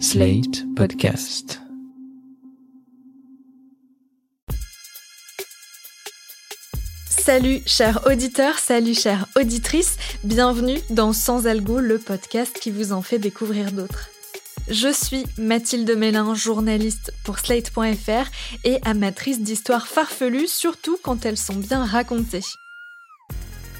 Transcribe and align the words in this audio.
Slate 0.00 0.64
Podcast. 0.74 1.60
Salut 7.08 7.60
chers 7.64 8.06
auditeurs, 8.06 8.58
salut 8.58 8.94
chères 8.94 9.26
auditrices, 9.36 9.96
bienvenue 10.24 10.78
dans 10.90 11.12
Sans 11.12 11.46
Algo, 11.46 11.78
le 11.78 11.98
podcast 11.98 12.58
qui 12.58 12.70
vous 12.70 12.92
en 12.92 13.02
fait 13.02 13.18
découvrir 13.18 13.70
d'autres. 13.70 14.10
Je 14.68 14.92
suis 14.92 15.24
Mathilde 15.38 15.90
Mélin, 15.96 16.34
journaliste 16.34 17.12
pour 17.24 17.38
Slate.fr 17.38 18.30
et 18.64 18.78
amatrice 18.84 19.40
d'histoires 19.40 19.86
farfelues, 19.86 20.48
surtout 20.48 20.98
quand 21.02 21.24
elles 21.24 21.38
sont 21.38 21.54
bien 21.54 21.84
racontées. 21.84 22.40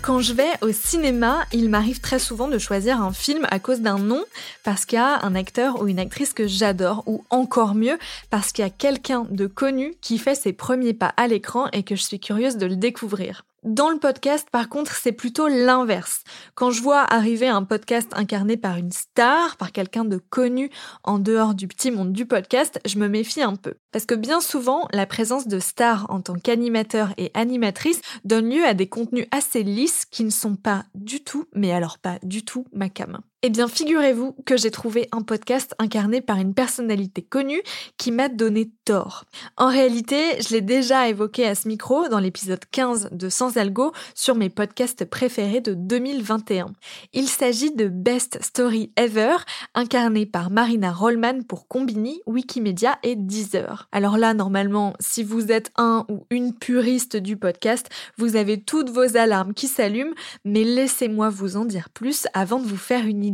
Quand 0.04 0.20
je 0.20 0.34
vais 0.34 0.50
au 0.60 0.70
cinéma, 0.70 1.46
il 1.50 1.70
m'arrive 1.70 1.98
très 2.02 2.18
souvent 2.18 2.48
de 2.48 2.58
choisir 2.58 3.00
un 3.00 3.14
film 3.14 3.46
à 3.50 3.58
cause 3.58 3.80
d'un 3.80 3.96
nom, 3.96 4.22
parce 4.62 4.84
qu'il 4.84 4.98
y 4.98 5.00
a 5.00 5.24
un 5.24 5.34
acteur 5.34 5.80
ou 5.80 5.86
une 5.86 5.98
actrice 5.98 6.34
que 6.34 6.46
j'adore, 6.46 7.04
ou 7.06 7.24
encore 7.30 7.74
mieux, 7.74 7.98
parce 8.28 8.52
qu'il 8.52 8.66
y 8.66 8.68
a 8.68 8.70
quelqu'un 8.70 9.26
de 9.30 9.46
connu 9.46 9.94
qui 10.02 10.18
fait 10.18 10.34
ses 10.34 10.52
premiers 10.52 10.92
pas 10.92 11.14
à 11.16 11.26
l'écran 11.26 11.68
et 11.72 11.84
que 11.84 11.96
je 11.96 12.02
suis 12.02 12.20
curieuse 12.20 12.58
de 12.58 12.66
le 12.66 12.76
découvrir. 12.76 13.46
Dans 13.64 13.88
le 13.88 13.98
podcast, 13.98 14.50
par 14.52 14.68
contre, 14.68 14.94
c'est 14.94 15.12
plutôt 15.12 15.48
l'inverse. 15.48 16.22
Quand 16.54 16.70
je 16.70 16.82
vois 16.82 17.00
arriver 17.00 17.48
un 17.48 17.62
podcast 17.62 18.10
incarné 18.12 18.58
par 18.58 18.76
une 18.76 18.92
star, 18.92 19.56
par 19.56 19.72
quelqu'un 19.72 20.04
de 20.04 20.18
connu 20.18 20.68
en 21.02 21.18
dehors 21.18 21.54
du 21.54 21.66
petit 21.66 21.90
monde 21.90 22.12
du 22.12 22.26
podcast, 22.26 22.78
je 22.84 22.98
me 22.98 23.08
méfie 23.08 23.40
un 23.40 23.56
peu. 23.56 23.72
Parce 23.90 24.04
que 24.04 24.14
bien 24.14 24.42
souvent, 24.42 24.86
la 24.92 25.06
présence 25.06 25.48
de 25.48 25.58
stars 25.60 26.04
en 26.10 26.20
tant 26.20 26.34
qu'animateur 26.34 27.14
et 27.16 27.30
animatrice 27.32 28.02
donne 28.26 28.50
lieu 28.50 28.66
à 28.66 28.74
des 28.74 28.86
contenus 28.86 29.28
assez 29.30 29.62
lisses 29.62 30.04
qui 30.04 30.24
ne 30.24 30.30
sont 30.30 30.56
pas 30.56 30.84
du 30.94 31.24
tout, 31.24 31.46
mais 31.54 31.72
alors 31.72 31.96
pas 31.96 32.18
du 32.22 32.44
tout, 32.44 32.66
ma 32.74 32.90
cam. 32.90 33.22
Eh 33.46 33.50
bien, 33.50 33.68
figurez-vous 33.68 34.34
que 34.46 34.56
j'ai 34.56 34.70
trouvé 34.70 35.06
un 35.12 35.20
podcast 35.20 35.74
incarné 35.78 36.22
par 36.22 36.38
une 36.38 36.54
personnalité 36.54 37.20
connue 37.20 37.60
qui 37.98 38.10
m'a 38.10 38.30
donné 38.30 38.70
tort. 38.86 39.26
En 39.58 39.68
réalité, 39.68 40.40
je 40.40 40.54
l'ai 40.54 40.62
déjà 40.62 41.10
évoqué 41.10 41.46
à 41.46 41.54
ce 41.54 41.68
micro 41.68 42.08
dans 42.08 42.20
l'épisode 42.20 42.64
15 42.70 43.10
de 43.12 43.28
Sans 43.28 43.58
Algo 43.58 43.92
sur 44.14 44.34
mes 44.34 44.48
podcasts 44.48 45.04
préférés 45.04 45.60
de 45.60 45.74
2021. 45.74 46.72
Il 47.12 47.28
s'agit 47.28 47.70
de 47.70 47.86
Best 47.86 48.42
Story 48.42 48.90
Ever, 48.96 49.36
incarné 49.74 50.24
par 50.24 50.50
Marina 50.50 50.90
Rollman 50.90 51.42
pour 51.46 51.68
Combini, 51.68 52.22
Wikimedia 52.24 52.98
et 53.02 53.14
Deezer. 53.14 53.90
Alors 53.92 54.16
là, 54.16 54.32
normalement, 54.32 54.94
si 55.00 55.22
vous 55.22 55.52
êtes 55.52 55.70
un 55.76 56.06
ou 56.08 56.24
une 56.30 56.54
puriste 56.54 57.18
du 57.18 57.36
podcast, 57.36 57.90
vous 58.16 58.36
avez 58.36 58.62
toutes 58.62 58.88
vos 58.88 59.18
alarmes 59.18 59.52
qui 59.52 59.68
s'allument, 59.68 60.14
mais 60.46 60.64
laissez-moi 60.64 61.28
vous 61.28 61.58
en 61.58 61.66
dire 61.66 61.90
plus 61.90 62.26
avant 62.32 62.58
de 62.58 62.66
vous 62.66 62.78
faire 62.78 63.04
une 63.04 63.22
idée. 63.22 63.33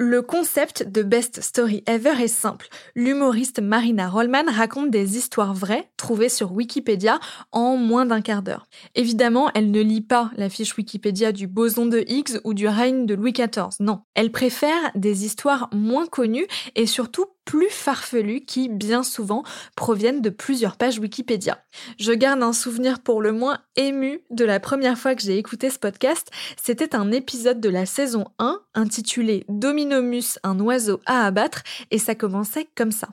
Le 0.00 0.22
concept 0.22 0.88
de 0.88 1.02
Best 1.02 1.40
Story 1.40 1.82
Ever 1.88 2.22
est 2.22 2.28
simple. 2.28 2.68
L'humoriste 2.94 3.60
Marina 3.60 4.08
Rollman 4.08 4.44
raconte 4.46 4.90
des 4.92 5.16
histoires 5.16 5.54
vraies 5.54 5.90
trouvées 5.96 6.28
sur 6.28 6.52
Wikipédia 6.52 7.18
en 7.50 7.76
moins 7.76 8.06
d'un 8.06 8.20
quart 8.20 8.42
d'heure. 8.42 8.68
Évidemment, 8.94 9.50
elle 9.56 9.72
ne 9.72 9.80
lit 9.80 10.00
pas 10.00 10.30
la 10.36 10.50
fiche 10.50 10.76
Wikipédia 10.76 11.32
du 11.32 11.48
boson 11.48 11.86
de 11.86 12.04
Higgs 12.06 12.38
ou 12.44 12.54
du 12.54 12.68
règne 12.68 13.06
de 13.06 13.14
Louis 13.14 13.32
XIV. 13.32 13.70
Non. 13.80 14.02
Elle 14.14 14.30
préfère 14.30 14.92
des 14.94 15.24
histoires 15.24 15.68
moins 15.72 16.06
connues 16.06 16.46
et 16.76 16.86
surtout 16.86 17.26
plus 17.48 17.70
farfelues 17.70 18.42
qui, 18.42 18.68
bien 18.68 19.02
souvent, 19.02 19.42
proviennent 19.74 20.20
de 20.20 20.28
plusieurs 20.28 20.76
pages 20.76 20.98
Wikipédia. 20.98 21.64
Je 21.98 22.12
garde 22.12 22.42
un 22.42 22.52
souvenir 22.52 23.00
pour 23.00 23.22
le 23.22 23.32
moins 23.32 23.60
ému 23.74 24.20
de 24.28 24.44
la 24.44 24.60
première 24.60 24.98
fois 24.98 25.14
que 25.14 25.22
j'ai 25.22 25.38
écouté 25.38 25.70
ce 25.70 25.78
podcast. 25.78 26.30
C'était 26.62 26.94
un 26.94 27.10
épisode 27.10 27.58
de 27.58 27.70
la 27.70 27.86
saison 27.86 28.26
1 28.38 28.60
intitulé 28.74 29.46
Dominomus, 29.48 30.38
un 30.42 30.60
oiseau 30.60 31.00
à 31.06 31.24
abattre, 31.24 31.62
et 31.90 31.98
ça 31.98 32.14
commençait 32.14 32.68
comme 32.74 32.92
ça. 32.92 33.08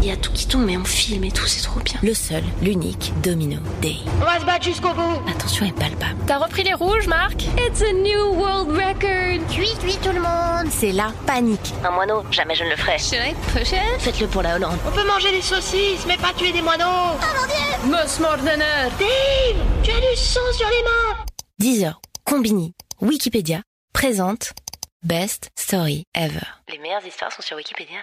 Il 0.00 0.06
y 0.06 0.10
a 0.12 0.16
tout 0.16 0.32
qui 0.32 0.46
tombe, 0.46 0.64
mais 0.64 0.76
on 0.76 0.84
filme 0.84 1.24
et 1.24 1.32
tout, 1.32 1.46
c'est 1.46 1.62
trop 1.62 1.80
bien. 1.80 1.98
Le 2.02 2.14
seul, 2.14 2.42
l'unique 2.62 3.12
Domino 3.22 3.58
Day. 3.82 3.96
On 4.20 4.24
va 4.24 4.38
se 4.38 4.44
battre 4.44 4.64
jusqu'au 4.64 4.92
bout. 4.94 5.20
Attention 5.28 5.66
est 5.66 5.72
palpable. 5.72 6.16
T'as 6.26 6.38
repris 6.38 6.62
les 6.62 6.74
rouges, 6.74 7.08
Marc? 7.08 7.42
It's 7.58 7.82
a 7.82 7.92
new 7.92 8.34
world 8.34 8.68
record. 8.70 9.44
Cui, 9.48 9.68
cui 9.80 9.96
tout 10.02 10.12
le 10.12 10.20
monde. 10.20 10.70
C'est 10.70 10.92
la 10.92 11.12
panique. 11.26 11.74
Un 11.84 11.90
moineau, 11.90 12.22
jamais 12.30 12.54
je 12.54 12.62
ne 12.64 12.70
le 12.70 12.76
ferai. 12.76 12.98
Chérie, 12.98 13.34
prochaine 13.52 13.98
Faites-le 13.98 14.28
pour 14.28 14.42
la 14.42 14.54
Hollande. 14.56 14.78
On 14.86 14.92
peut 14.92 15.06
manger 15.06 15.32
des 15.32 15.42
saucisses, 15.42 16.06
mais 16.06 16.16
pas 16.16 16.32
tuer 16.36 16.52
des 16.52 16.62
moineaux. 16.62 17.18
Moss 17.86 18.20
Mordener 18.20 18.88
Dave, 18.98 19.64
tu 19.82 19.90
as 19.90 20.00
du 20.00 20.16
sang 20.16 20.40
sur 20.56 20.68
les 20.68 20.82
mains. 20.84 21.24
Deezer, 21.58 22.00
Combini, 22.24 22.72
Wikipédia 23.00 23.62
présente 23.92 24.52
Best 25.02 25.50
Story 25.58 26.04
Ever. 26.14 26.46
Les 26.70 26.78
meilleures 26.78 27.04
histoires 27.04 27.32
sont 27.32 27.42
sur 27.42 27.56
Wikipédia. 27.56 27.98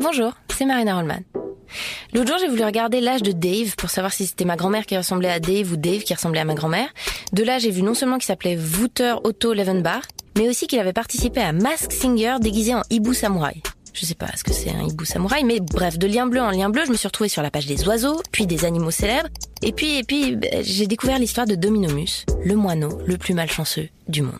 Bonjour, 0.00 0.32
c'est 0.48 0.64
Marina 0.64 0.96
Rollman. 0.96 1.20
L'autre 2.12 2.28
jour, 2.28 2.38
j'ai 2.38 2.48
voulu 2.48 2.64
regarder 2.64 3.00
l'âge 3.00 3.22
de 3.22 3.32
Dave 3.32 3.76
pour 3.76 3.90
savoir 3.90 4.12
si 4.12 4.26
c'était 4.26 4.44
ma 4.44 4.56
grand-mère 4.56 4.86
qui 4.86 4.96
ressemblait 4.96 5.30
à 5.30 5.40
Dave 5.40 5.72
ou 5.72 5.76
Dave 5.76 6.02
qui 6.02 6.14
ressemblait 6.14 6.40
à 6.40 6.44
ma 6.44 6.54
grand-mère. 6.54 6.88
De 7.32 7.42
là, 7.42 7.58
j'ai 7.58 7.70
vu 7.70 7.82
non 7.82 7.94
seulement 7.94 8.16
qu'il 8.16 8.26
s'appelait 8.26 8.56
Wouter 8.56 9.14
Otto 9.24 9.54
Levenbach, 9.54 10.04
mais 10.36 10.48
aussi 10.48 10.66
qu'il 10.66 10.78
avait 10.78 10.92
participé 10.92 11.40
à 11.40 11.52
Mask 11.52 11.92
Singer 11.92 12.36
déguisé 12.40 12.74
en 12.74 12.82
hibou 12.90 13.14
samouraï. 13.14 13.62
Je 13.94 14.06
sais 14.06 14.14
pas 14.14 14.28
ce 14.36 14.44
que 14.44 14.52
c'est 14.52 14.70
un 14.70 14.82
hibou 14.82 15.04
samouraï, 15.04 15.44
mais 15.44 15.60
bref, 15.60 15.98
de 15.98 16.06
lien 16.06 16.26
bleu 16.26 16.40
en 16.40 16.50
lien 16.50 16.70
bleu, 16.70 16.82
je 16.86 16.90
me 16.90 16.96
suis 16.96 17.08
retrouvée 17.08 17.28
sur 17.28 17.42
la 17.42 17.50
page 17.50 17.66
des 17.66 17.86
oiseaux, 17.86 18.22
puis 18.32 18.46
des 18.46 18.64
animaux 18.64 18.90
célèbres, 18.90 19.28
et 19.62 19.72
puis, 19.72 19.98
et 19.98 20.04
puis, 20.04 20.36
ben, 20.36 20.62
j'ai 20.62 20.86
découvert 20.86 21.18
l'histoire 21.18 21.46
de 21.46 21.54
Dominomus, 21.54 22.24
le 22.44 22.54
moineau 22.56 22.98
le 23.06 23.18
plus 23.18 23.34
malchanceux 23.34 23.88
du 24.08 24.22
monde. 24.22 24.38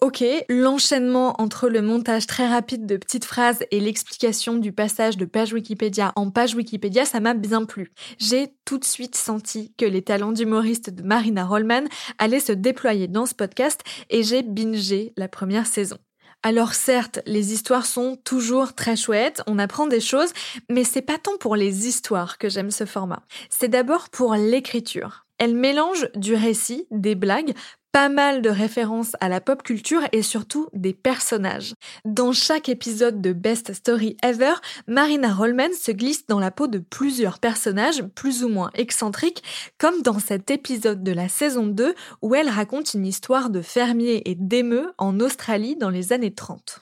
Ok, 0.00 0.24
l'enchaînement 0.48 1.34
entre 1.42 1.68
le 1.68 1.82
montage 1.82 2.26
très 2.26 2.48
rapide 2.48 2.86
de 2.86 2.96
petites 2.96 3.26
phrases 3.26 3.62
et 3.70 3.80
l'explication 3.80 4.54
du 4.54 4.72
passage 4.72 5.18
de 5.18 5.26
page 5.26 5.52
Wikipédia 5.52 6.14
en 6.16 6.30
page 6.30 6.54
Wikipédia, 6.54 7.04
ça 7.04 7.20
m'a 7.20 7.34
bien 7.34 7.66
plu. 7.66 7.92
J'ai 8.18 8.54
tout 8.64 8.78
de 8.78 8.84
suite 8.86 9.14
senti 9.14 9.74
que 9.76 9.84
les 9.84 10.00
talents 10.00 10.32
d'humoriste 10.32 10.88
de 10.88 11.02
Marina 11.02 11.44
Rollman 11.44 11.84
allaient 12.16 12.40
se 12.40 12.52
déployer 12.52 13.08
dans 13.08 13.26
ce 13.26 13.34
podcast 13.34 13.82
et 14.08 14.22
j'ai 14.22 14.42
bingé 14.42 15.12
la 15.18 15.28
première 15.28 15.66
saison. 15.66 15.98
Alors 16.42 16.72
certes, 16.72 17.20
les 17.26 17.52
histoires 17.52 17.84
sont 17.84 18.16
toujours 18.24 18.74
très 18.74 18.96
chouettes, 18.96 19.42
on 19.46 19.58
apprend 19.58 19.86
des 19.86 20.00
choses, 20.00 20.32
mais 20.70 20.84
c'est 20.84 21.02
pas 21.02 21.18
tant 21.18 21.36
pour 21.36 21.56
les 21.56 21.86
histoires 21.86 22.38
que 22.38 22.48
j'aime 22.48 22.70
ce 22.70 22.86
format. 22.86 23.22
C'est 23.50 23.68
d'abord 23.68 24.08
pour 24.08 24.34
l'écriture. 24.34 25.26
Elle 25.36 25.54
mélange 25.54 26.08
du 26.14 26.34
récit, 26.34 26.86
des 26.90 27.14
blagues, 27.14 27.54
pas 27.92 28.08
mal 28.08 28.42
de 28.42 28.50
références 28.50 29.12
à 29.20 29.28
la 29.28 29.40
pop 29.40 29.62
culture 29.62 30.02
et 30.12 30.22
surtout 30.22 30.68
des 30.72 30.92
personnages. 30.92 31.74
Dans 32.04 32.32
chaque 32.32 32.68
épisode 32.68 33.20
de 33.20 33.32
Best 33.32 33.72
Story 33.72 34.16
Ever, 34.22 34.54
Marina 34.86 35.32
Rollman 35.32 35.72
se 35.78 35.92
glisse 35.92 36.26
dans 36.26 36.38
la 36.38 36.50
peau 36.50 36.66
de 36.66 36.78
plusieurs 36.78 37.38
personnages 37.38 38.02
plus 38.14 38.44
ou 38.44 38.48
moins 38.48 38.70
excentriques, 38.74 39.42
comme 39.78 40.02
dans 40.02 40.18
cet 40.18 40.50
épisode 40.50 41.02
de 41.02 41.12
la 41.12 41.28
saison 41.28 41.66
2 41.66 41.94
où 42.22 42.34
elle 42.34 42.48
raconte 42.48 42.94
une 42.94 43.06
histoire 43.06 43.50
de 43.50 43.62
fermiers 43.62 44.22
et 44.24 44.34
d'émeux 44.34 44.92
en 44.98 45.18
Australie 45.20 45.76
dans 45.76 45.90
les 45.90 46.12
années 46.12 46.34
30. 46.34 46.80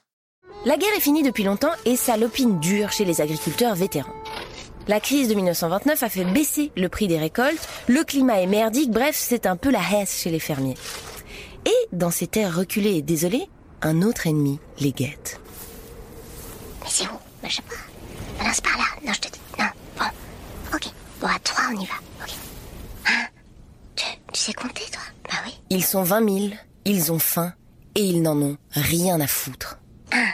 La 0.67 0.77
guerre 0.77 0.95
est 0.97 1.01
finie 1.01 1.23
depuis 1.23 1.45
longtemps 1.45 1.73
et 1.85 1.97
ça 1.97 2.17
l'opine 2.17 2.59
dure 2.61 2.91
chez 2.91 3.05
les 3.05 3.21
agriculteurs 3.21 3.75
vétérans. 3.75 4.13
La 4.89 5.01
crise 5.01 5.29
de 5.29 5.35
1929 5.35 6.03
a 6.03 6.09
fait 6.09 6.25
baisser 6.25 6.73
le 6.75 6.89
prix 6.89 7.09
des 7.09 7.19
récoltes, 7.19 7.69
le 7.89 8.03
climat 8.05 8.41
est 8.41 8.47
merdique, 8.47 8.91
bref, 8.91 9.15
c'est 9.19 9.45
un 9.45 9.57
peu 9.57 9.71
la 9.71 9.81
hesse 9.93 10.19
chez 10.23 10.31
les 10.31 10.41
fermiers. 10.41 10.77
Et 11.67 11.89
dans 11.93 12.11
ces 12.11 12.27
terres 12.27 12.57
reculées 12.57 12.97
et 12.97 13.03
désolées, 13.03 13.49
un 13.83 14.01
autre 14.01 14.27
ennemi 14.27 14.59
les 14.81 14.93
guette. 14.93 15.41
Mais 16.83 16.89
c'est 16.89 17.05
où? 17.05 17.19
Bah, 17.43 17.49
Je 17.49 17.57
sais 17.57 17.63
pas. 17.63 17.75
C'est 18.53 18.65
par 18.65 18.79
là. 18.79 18.85
Non, 19.05 19.13
je 19.13 19.21
te 19.21 19.29
dis. 19.29 19.41
Non. 19.59 19.67
Bon. 19.99 20.05
Ok. 20.75 20.87
Bon, 21.21 21.27
à 21.27 21.39
trois, 21.41 21.65
on 21.71 21.79
y 21.79 21.85
va. 21.85 21.95
Ok. 22.23 22.33
Un, 23.09 23.27
deux. 23.97 24.03
Tu 24.33 24.41
sais 24.41 24.53
compter, 24.55 24.85
toi? 24.91 25.03
Bah 25.25 25.37
oui. 25.45 25.53
Ils 25.69 25.85
sont 25.85 26.03
20 26.03 26.29
000, 26.31 26.51
ils 26.87 27.13
ont 27.13 27.19
faim 27.19 27.53
et 27.95 28.03
ils 28.03 28.23
n'en 28.23 28.41
ont 28.41 28.57
rien 28.73 29.21
à 29.21 29.27
foutre. 29.27 29.79
Un, 30.13 30.29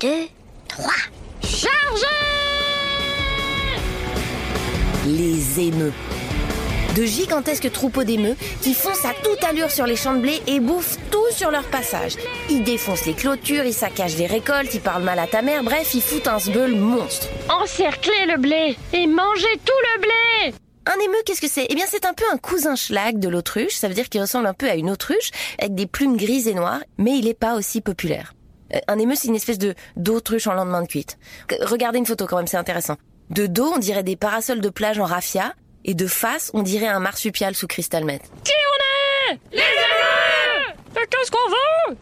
deux, 0.00 0.26
trois. 0.68 0.90
Les 5.06 5.60
émeux. 5.60 5.92
De 6.96 7.04
gigantesques 7.04 7.70
troupeaux 7.72 8.04
d'émeux 8.04 8.36
qui 8.60 8.74
foncent 8.74 9.04
à 9.04 9.14
toute 9.22 9.42
allure 9.44 9.70
sur 9.70 9.86
les 9.86 9.96
champs 9.96 10.14
de 10.14 10.20
blé 10.20 10.40
et 10.46 10.60
bouffent 10.60 10.98
tout 11.10 11.30
sur 11.30 11.50
leur 11.50 11.64
passage. 11.64 12.16
Ils 12.50 12.64
défoncent 12.64 13.06
les 13.06 13.14
clôtures, 13.14 13.64
ils 13.64 13.72
saccagent 13.72 14.16
les 14.16 14.26
récoltes, 14.26 14.74
ils 14.74 14.80
parlent 14.80 15.04
mal 15.04 15.18
à 15.18 15.26
ta 15.26 15.40
mère, 15.42 15.62
bref, 15.62 15.94
ils 15.94 16.02
foutent 16.02 16.28
un 16.28 16.38
sbeul 16.38 16.74
monstre. 16.74 17.28
Encerclez 17.48 18.26
le 18.26 18.38
blé 18.38 18.76
et 18.92 19.06
mangez 19.06 19.56
tout 19.64 19.72
le 19.94 20.00
blé 20.02 20.54
Un 20.86 21.04
émeu, 21.04 21.16
qu'est-ce 21.24 21.40
que 21.40 21.48
c'est? 21.48 21.66
Eh 21.70 21.74
bien, 21.74 21.86
c'est 21.88 22.04
un 22.04 22.12
peu 22.14 22.24
un 22.32 22.36
cousin 22.36 22.76
schlag 22.76 23.18
de 23.18 23.28
l'autruche, 23.28 23.74
ça 23.74 23.88
veut 23.88 23.94
dire 23.94 24.08
qu'il 24.08 24.20
ressemble 24.20 24.46
un 24.46 24.54
peu 24.54 24.68
à 24.68 24.74
une 24.74 24.90
autruche, 24.90 25.30
avec 25.58 25.74
des 25.74 25.86
plumes 25.86 26.16
grises 26.16 26.48
et 26.48 26.54
noires, 26.54 26.80
mais 26.98 27.12
il 27.16 27.24
n'est 27.24 27.34
pas 27.34 27.54
aussi 27.54 27.80
populaire. 27.80 28.34
Euh, 28.74 28.78
Un 28.88 28.98
émeu, 28.98 29.14
c'est 29.14 29.28
une 29.28 29.36
espèce 29.36 29.58
de 29.58 29.74
d'autruche 29.96 30.46
en 30.48 30.54
lendemain 30.54 30.82
de 30.82 30.88
cuite. 30.88 31.16
Regardez 31.62 31.98
une 31.98 32.06
photo 32.06 32.26
quand 32.26 32.36
même, 32.36 32.46
c'est 32.48 32.56
intéressant. 32.56 32.96
De 33.30 33.46
dos, 33.46 33.72
on 33.74 33.78
dirait 33.78 34.02
des 34.02 34.16
parasols 34.16 34.60
de 34.60 34.68
plage 34.68 34.98
en 34.98 35.04
raffia, 35.04 35.54
et 35.84 35.94
de 35.94 36.06
face, 36.06 36.50
on 36.52 36.62
dirait 36.62 36.88
un 36.88 37.00
marsupial 37.00 37.54
sous 37.54 37.66
cristal 37.66 38.04
meth. 38.04 38.22
Qui 38.44 38.52
on 38.52 39.32
est? 39.32 39.38
Les 39.52 39.58
émeux 39.58 40.40
qu'est-ce 40.94 41.30
qu'on 41.30 41.48
veut? 41.90 41.96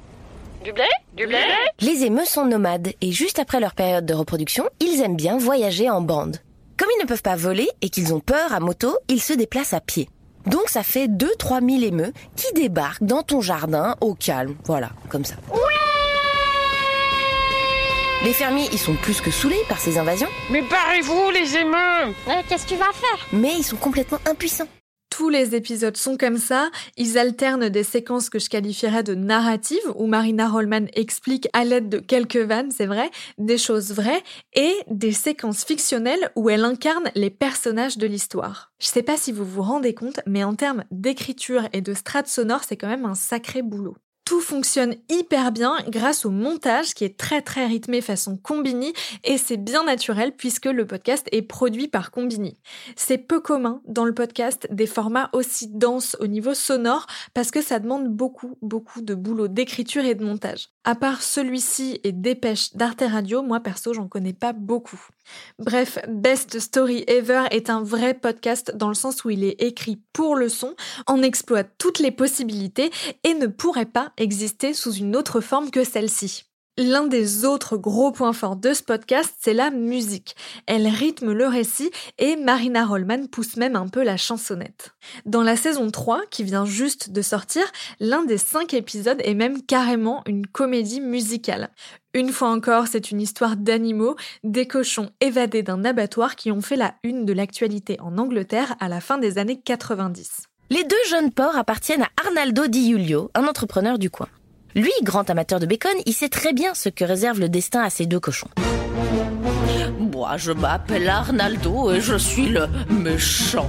Du 0.64 0.72
blé? 0.72 0.84
Du 1.14 1.26
blé? 1.26 1.38
Les 1.80 2.04
émeux 2.04 2.24
sont 2.24 2.44
nomades 2.44 2.92
et 3.00 3.12
juste 3.12 3.38
après 3.38 3.60
leur 3.60 3.74
période 3.74 4.06
de 4.06 4.14
reproduction, 4.14 4.68
ils 4.80 5.00
aiment 5.00 5.16
bien 5.16 5.38
voyager 5.38 5.90
en 5.90 6.00
bande. 6.00 6.38
Comme 6.76 6.88
ils 6.96 7.02
ne 7.02 7.08
peuvent 7.08 7.22
pas 7.22 7.36
voler 7.36 7.68
et 7.82 7.90
qu'ils 7.90 8.14
ont 8.14 8.20
peur 8.20 8.52
à 8.52 8.60
moto, 8.60 8.96
ils 9.08 9.22
se 9.22 9.32
déplacent 9.32 9.72
à 9.72 9.80
pied. 9.80 10.08
Donc 10.46 10.68
ça 10.68 10.82
fait 10.82 11.08
2-3 11.08 11.68
000 11.68 11.82
émeux 11.82 12.12
qui 12.36 12.52
débarquent 12.54 13.02
dans 13.02 13.22
ton 13.22 13.40
jardin 13.40 13.96
au 14.00 14.14
calme. 14.14 14.56
Voilà, 14.64 14.90
comme 15.08 15.24
ça. 15.24 15.34
Les 18.28 18.34
fermiers, 18.34 18.68
ils 18.72 18.78
sont 18.78 18.92
plus 18.92 19.22
que 19.22 19.30
saoulés 19.30 19.64
par 19.70 19.78
ces 19.78 19.96
invasions, 19.96 20.28
Mais 20.50 20.60
barrez-vous, 20.60 21.30
les 21.30 21.56
émeux 21.56 22.14
Euh, 22.28 22.42
Qu'est-ce 22.46 22.64
que 22.64 22.72
tu 22.72 22.76
vas 22.76 22.92
faire? 22.92 23.26
Mais 23.32 23.54
ils 23.56 23.64
sont 23.64 23.78
complètement 23.78 24.18
impuissants. 24.26 24.68
Tous 25.08 25.30
les 25.30 25.54
épisodes 25.54 25.96
sont 25.96 26.18
comme 26.18 26.36
ça. 26.36 26.68
Ils 26.98 27.16
alternent 27.16 27.70
des 27.70 27.84
séquences 27.84 28.28
que 28.28 28.38
je 28.38 28.50
qualifierais 28.50 29.02
de 29.02 29.14
narratives, 29.14 29.78
où 29.94 30.06
Marina 30.06 30.46
Rollman 30.46 30.88
explique 30.92 31.48
à 31.54 31.64
l'aide 31.64 31.88
de 31.88 32.00
quelques 32.00 32.36
vannes, 32.36 32.70
c'est 32.70 32.84
vrai, 32.84 33.10
des 33.38 33.56
choses 33.56 33.92
vraies, 33.92 34.22
et 34.52 34.74
des 34.90 35.12
séquences 35.12 35.64
fictionnelles 35.64 36.30
où 36.36 36.50
elle 36.50 36.66
incarne 36.66 37.10
les 37.14 37.30
personnages 37.30 37.96
de 37.96 38.06
l'histoire. 38.06 38.72
Je 38.78 38.88
sais 38.88 39.02
pas 39.02 39.16
si 39.16 39.32
vous 39.32 39.46
vous 39.46 39.62
rendez 39.62 39.94
compte, 39.94 40.20
mais 40.26 40.44
en 40.44 40.54
termes 40.54 40.84
d'écriture 40.90 41.66
et 41.72 41.80
de 41.80 41.94
strates 41.94 42.28
sonores, 42.28 42.64
c'est 42.68 42.76
quand 42.76 42.88
même 42.88 43.06
un 43.06 43.14
sacré 43.14 43.62
boulot. 43.62 43.96
Tout 44.28 44.42
fonctionne 44.42 44.94
hyper 45.08 45.52
bien 45.52 45.78
grâce 45.88 46.26
au 46.26 46.30
montage 46.30 46.92
qui 46.92 47.04
est 47.04 47.16
très 47.16 47.40
très 47.40 47.64
rythmé 47.64 48.02
façon 48.02 48.36
Combini 48.36 48.92
et 49.24 49.38
c'est 49.38 49.56
bien 49.56 49.84
naturel 49.84 50.32
puisque 50.36 50.66
le 50.66 50.86
podcast 50.86 51.26
est 51.32 51.40
produit 51.40 51.88
par 51.88 52.10
Combini. 52.10 52.58
C'est 52.94 53.16
peu 53.16 53.40
commun 53.40 53.80
dans 53.86 54.04
le 54.04 54.12
podcast 54.12 54.68
des 54.70 54.86
formats 54.86 55.30
aussi 55.32 55.68
denses 55.68 56.14
au 56.20 56.26
niveau 56.26 56.52
sonore 56.52 57.06
parce 57.32 57.50
que 57.50 57.62
ça 57.62 57.78
demande 57.78 58.08
beaucoup 58.08 58.58
beaucoup 58.60 59.00
de 59.00 59.14
boulot 59.14 59.48
d'écriture 59.48 60.04
et 60.04 60.14
de 60.14 60.26
montage. 60.26 60.68
À 60.84 60.94
part 60.94 61.22
celui-ci 61.22 61.98
et 62.04 62.12
Dépêche 62.12 62.74
d'Arte 62.74 63.04
Radio, 63.10 63.40
moi 63.40 63.60
perso 63.60 63.94
j'en 63.94 64.08
connais 64.08 64.34
pas 64.34 64.52
beaucoup. 64.52 65.00
Bref, 65.58 65.98
Best 66.08 66.58
Story 66.58 67.04
Ever 67.06 67.44
est 67.50 67.70
un 67.70 67.82
vrai 67.82 68.14
podcast 68.14 68.72
dans 68.74 68.88
le 68.88 68.94
sens 68.94 69.24
où 69.24 69.30
il 69.30 69.44
est 69.44 69.62
écrit 69.62 70.00
pour 70.12 70.36
le 70.36 70.48
son, 70.48 70.74
en 71.06 71.22
exploite 71.22 71.72
toutes 71.78 71.98
les 71.98 72.10
possibilités 72.10 72.90
et 73.24 73.34
ne 73.34 73.46
pourrait 73.46 73.86
pas 73.86 74.12
exister 74.16 74.74
sous 74.74 74.92
une 74.92 75.16
autre 75.16 75.40
forme 75.40 75.70
que 75.70 75.84
celle-ci. 75.84 76.47
L'un 76.80 77.08
des 77.08 77.44
autres 77.44 77.76
gros 77.76 78.12
points 78.12 78.32
forts 78.32 78.54
de 78.54 78.72
ce 78.72 78.84
podcast, 78.84 79.34
c'est 79.40 79.52
la 79.52 79.72
musique. 79.72 80.36
Elle 80.66 80.86
rythme 80.86 81.32
le 81.32 81.48
récit 81.48 81.90
et 82.18 82.36
Marina 82.36 82.86
Rollman 82.86 83.26
pousse 83.26 83.56
même 83.56 83.74
un 83.74 83.88
peu 83.88 84.04
la 84.04 84.16
chansonnette. 84.16 84.94
Dans 85.26 85.42
la 85.42 85.56
saison 85.56 85.90
3, 85.90 86.20
qui 86.30 86.44
vient 86.44 86.64
juste 86.64 87.10
de 87.10 87.20
sortir, 87.20 87.64
l'un 87.98 88.22
des 88.22 88.38
cinq 88.38 88.74
épisodes 88.74 89.20
est 89.24 89.34
même 89.34 89.60
carrément 89.62 90.22
une 90.24 90.46
comédie 90.46 91.00
musicale. 91.00 91.70
Une 92.14 92.30
fois 92.30 92.50
encore, 92.50 92.86
c'est 92.86 93.10
une 93.10 93.20
histoire 93.20 93.56
d'animaux, 93.56 94.14
des 94.44 94.68
cochons 94.68 95.10
évadés 95.20 95.64
d'un 95.64 95.84
abattoir 95.84 96.36
qui 96.36 96.52
ont 96.52 96.60
fait 96.60 96.76
la 96.76 96.94
une 97.02 97.24
de 97.24 97.32
l'actualité 97.32 97.98
en 98.00 98.18
Angleterre 98.18 98.76
à 98.78 98.88
la 98.88 99.00
fin 99.00 99.18
des 99.18 99.38
années 99.38 99.60
90. 99.60 100.44
Les 100.70 100.84
deux 100.84 100.96
jeunes 101.10 101.32
porcs 101.32 101.58
appartiennent 101.58 102.04
à 102.04 102.24
Arnaldo 102.24 102.68
Di 102.68 102.86
Giulio, 102.86 103.32
un 103.34 103.48
entrepreneur 103.48 103.98
du 103.98 104.10
coin. 104.10 104.28
Lui, 104.74 104.92
grand 105.02 105.28
amateur 105.30 105.60
de 105.60 105.66
bacon, 105.66 105.92
il 106.06 106.12
sait 106.12 106.28
très 106.28 106.52
bien 106.52 106.74
ce 106.74 106.88
que 106.88 107.04
réserve 107.04 107.40
le 107.40 107.48
destin 107.48 107.82
à 107.82 107.90
ces 107.90 108.06
deux 108.06 108.20
cochons. 108.20 108.48
Moi, 110.12 110.36
je 110.36 110.52
m'appelle 110.52 111.08
Arnaldo 111.08 111.92
et 111.92 112.00
je 112.00 112.16
suis 112.16 112.48
le 112.48 112.66
méchant. 112.90 113.68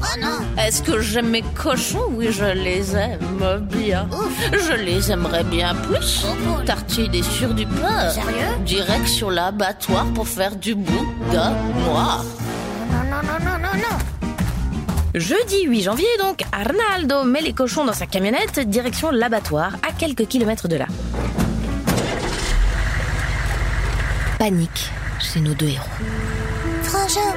Est-ce 0.57 0.81
que 0.81 1.00
j'aime 1.00 1.30
mes 1.30 1.42
cochons? 1.42 2.07
Oui, 2.12 2.30
je 2.31 2.46
les 2.46 2.96
aime 2.96 3.68
bien. 3.72 4.10
Je 4.51 4.74
les 4.74 5.12
aimerais 5.12 5.44
bien 5.44 5.75
plus. 5.75 6.25
Tartinés 6.66 7.24
sur 7.24 7.54
du 7.54 7.66
beurre. 7.66 8.12
Sérieux? 8.12 8.57
Direction 8.66 9.30
l'abattoir 9.30 10.06
pour 10.13 10.28
faire 10.28 10.56
du 10.56 10.75
boudin 10.75 11.54
noir. 11.86 12.25
Non, 12.92 13.04
non, 13.04 13.22
non, 13.24 13.45
non, 13.45 13.60
non, 13.60 13.78
non 13.78 14.19
Jeudi 15.15 15.63
8 15.65 15.81
janvier 15.81 16.07
donc, 16.19 16.44
Arnaldo 16.51 17.23
met 17.23 17.41
les 17.41 17.53
cochons 17.53 17.83
dans 17.83 17.94
sa 17.94 18.06
camionnette, 18.06 18.59
direction 18.59 19.09
l'abattoir, 19.09 19.75
à 19.88 19.91
quelques 19.91 20.27
kilomètres 20.27 20.67
de 20.67 20.75
là. 20.75 20.85
Panique 24.38 24.91
chez 25.19 25.39
nos 25.39 25.56
deux 25.56 25.67
héros. 25.67 25.85
Frangin, 26.83 27.35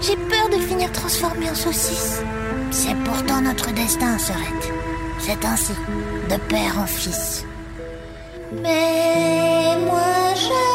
j'ai 0.00 0.16
peur 0.16 0.48
de 0.48 0.62
finir 0.64 0.92
transformé 0.92 1.50
en 1.50 1.54
saucisse. 1.56 2.22
C'est 2.70 2.96
pourtant 3.04 3.40
notre 3.40 3.72
destin, 3.72 4.16
Sorette. 4.18 4.72
C'est 5.18 5.44
ainsi, 5.44 5.74
de 6.30 6.36
père 6.48 6.78
en 6.78 6.86
fils. 6.86 7.44
Mais 8.62 9.76
moi 9.86 10.34
je 10.36 10.71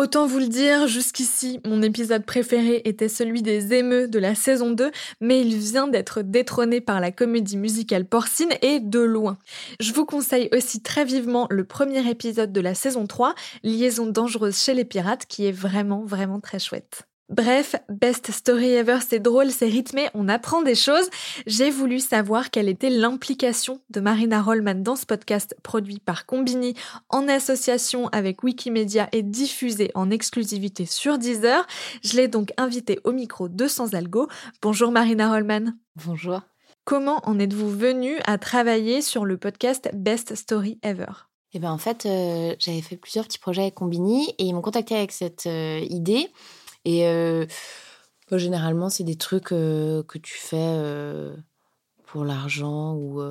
Autant 0.00 0.26
vous 0.26 0.38
le 0.38 0.48
dire, 0.48 0.86
jusqu'ici, 0.86 1.60
mon 1.66 1.82
épisode 1.82 2.24
préféré 2.24 2.80
était 2.86 3.10
celui 3.10 3.42
des 3.42 3.74
émeux 3.74 4.08
de 4.08 4.18
la 4.18 4.34
saison 4.34 4.70
2, 4.70 4.90
mais 5.20 5.42
il 5.42 5.54
vient 5.58 5.88
d'être 5.88 6.22
détrôné 6.22 6.80
par 6.80 7.00
la 7.00 7.12
comédie 7.12 7.58
musicale 7.58 8.06
porcine 8.06 8.48
et 8.62 8.80
de 8.80 9.00
loin. 9.00 9.36
Je 9.78 9.92
vous 9.92 10.06
conseille 10.06 10.48
aussi 10.56 10.80
très 10.80 11.04
vivement 11.04 11.46
le 11.50 11.64
premier 11.64 12.08
épisode 12.08 12.50
de 12.50 12.62
la 12.62 12.74
saison 12.74 13.06
3, 13.06 13.34
Liaison 13.62 14.06
dangereuse 14.06 14.58
chez 14.58 14.72
les 14.72 14.86
pirates, 14.86 15.26
qui 15.26 15.44
est 15.44 15.52
vraiment, 15.52 16.02
vraiment 16.02 16.40
très 16.40 16.58
chouette. 16.58 17.06
Bref, 17.30 17.76
Best 17.88 18.32
Story 18.32 18.72
Ever, 18.72 18.98
c'est 19.08 19.20
drôle, 19.20 19.52
c'est 19.52 19.66
rythmé, 19.66 20.08
on 20.14 20.28
apprend 20.28 20.62
des 20.62 20.74
choses. 20.74 21.08
J'ai 21.46 21.70
voulu 21.70 22.00
savoir 22.00 22.50
quelle 22.50 22.68
était 22.68 22.90
l'implication 22.90 23.80
de 23.88 24.00
Marina 24.00 24.42
Rollman 24.42 24.82
dans 24.82 24.96
ce 24.96 25.06
podcast 25.06 25.54
produit 25.62 26.00
par 26.00 26.26
Combini 26.26 26.74
en 27.08 27.28
association 27.28 28.08
avec 28.08 28.42
Wikimedia 28.42 29.08
et 29.12 29.22
diffusé 29.22 29.92
en 29.94 30.10
exclusivité 30.10 30.86
sur 30.86 31.18
Deezer. 31.18 31.68
Je 32.02 32.16
l'ai 32.16 32.26
donc 32.26 32.52
invitée 32.56 32.98
au 33.04 33.12
micro 33.12 33.48
de 33.48 33.68
Sans 33.68 33.94
Algo. 33.94 34.26
Bonjour 34.60 34.90
Marina 34.90 35.30
Rollman. 35.30 35.74
Bonjour. 36.04 36.40
Comment 36.84 37.20
en 37.22 37.38
êtes-vous 37.38 37.70
venue 37.70 38.18
à 38.26 38.38
travailler 38.38 39.02
sur 39.02 39.24
le 39.24 39.36
podcast 39.36 39.88
Best 39.94 40.34
Story 40.34 40.80
Ever? 40.82 41.12
Eh 41.52 41.58
ben 41.58 41.70
en 41.70 41.78
fait, 41.78 42.06
euh, 42.06 42.54
j'avais 42.58 42.80
fait 42.80 42.96
plusieurs 42.96 43.24
petits 43.24 43.38
projets 43.38 43.62
avec 43.62 43.74
Combini 43.74 44.34
et 44.38 44.44
ils 44.44 44.52
m'ont 44.52 44.62
contacté 44.62 44.96
avec 44.96 45.12
cette 45.12 45.46
euh, 45.46 45.80
idée. 45.88 46.28
Et 46.84 47.04
généralement, 48.32 48.88
c'est 48.88 49.04
des 49.04 49.16
trucs 49.16 49.44
que 49.44 50.18
tu 50.22 50.34
fais 50.34 50.78
pour 52.06 52.24
l'argent 52.24 52.94
ou 52.94 53.22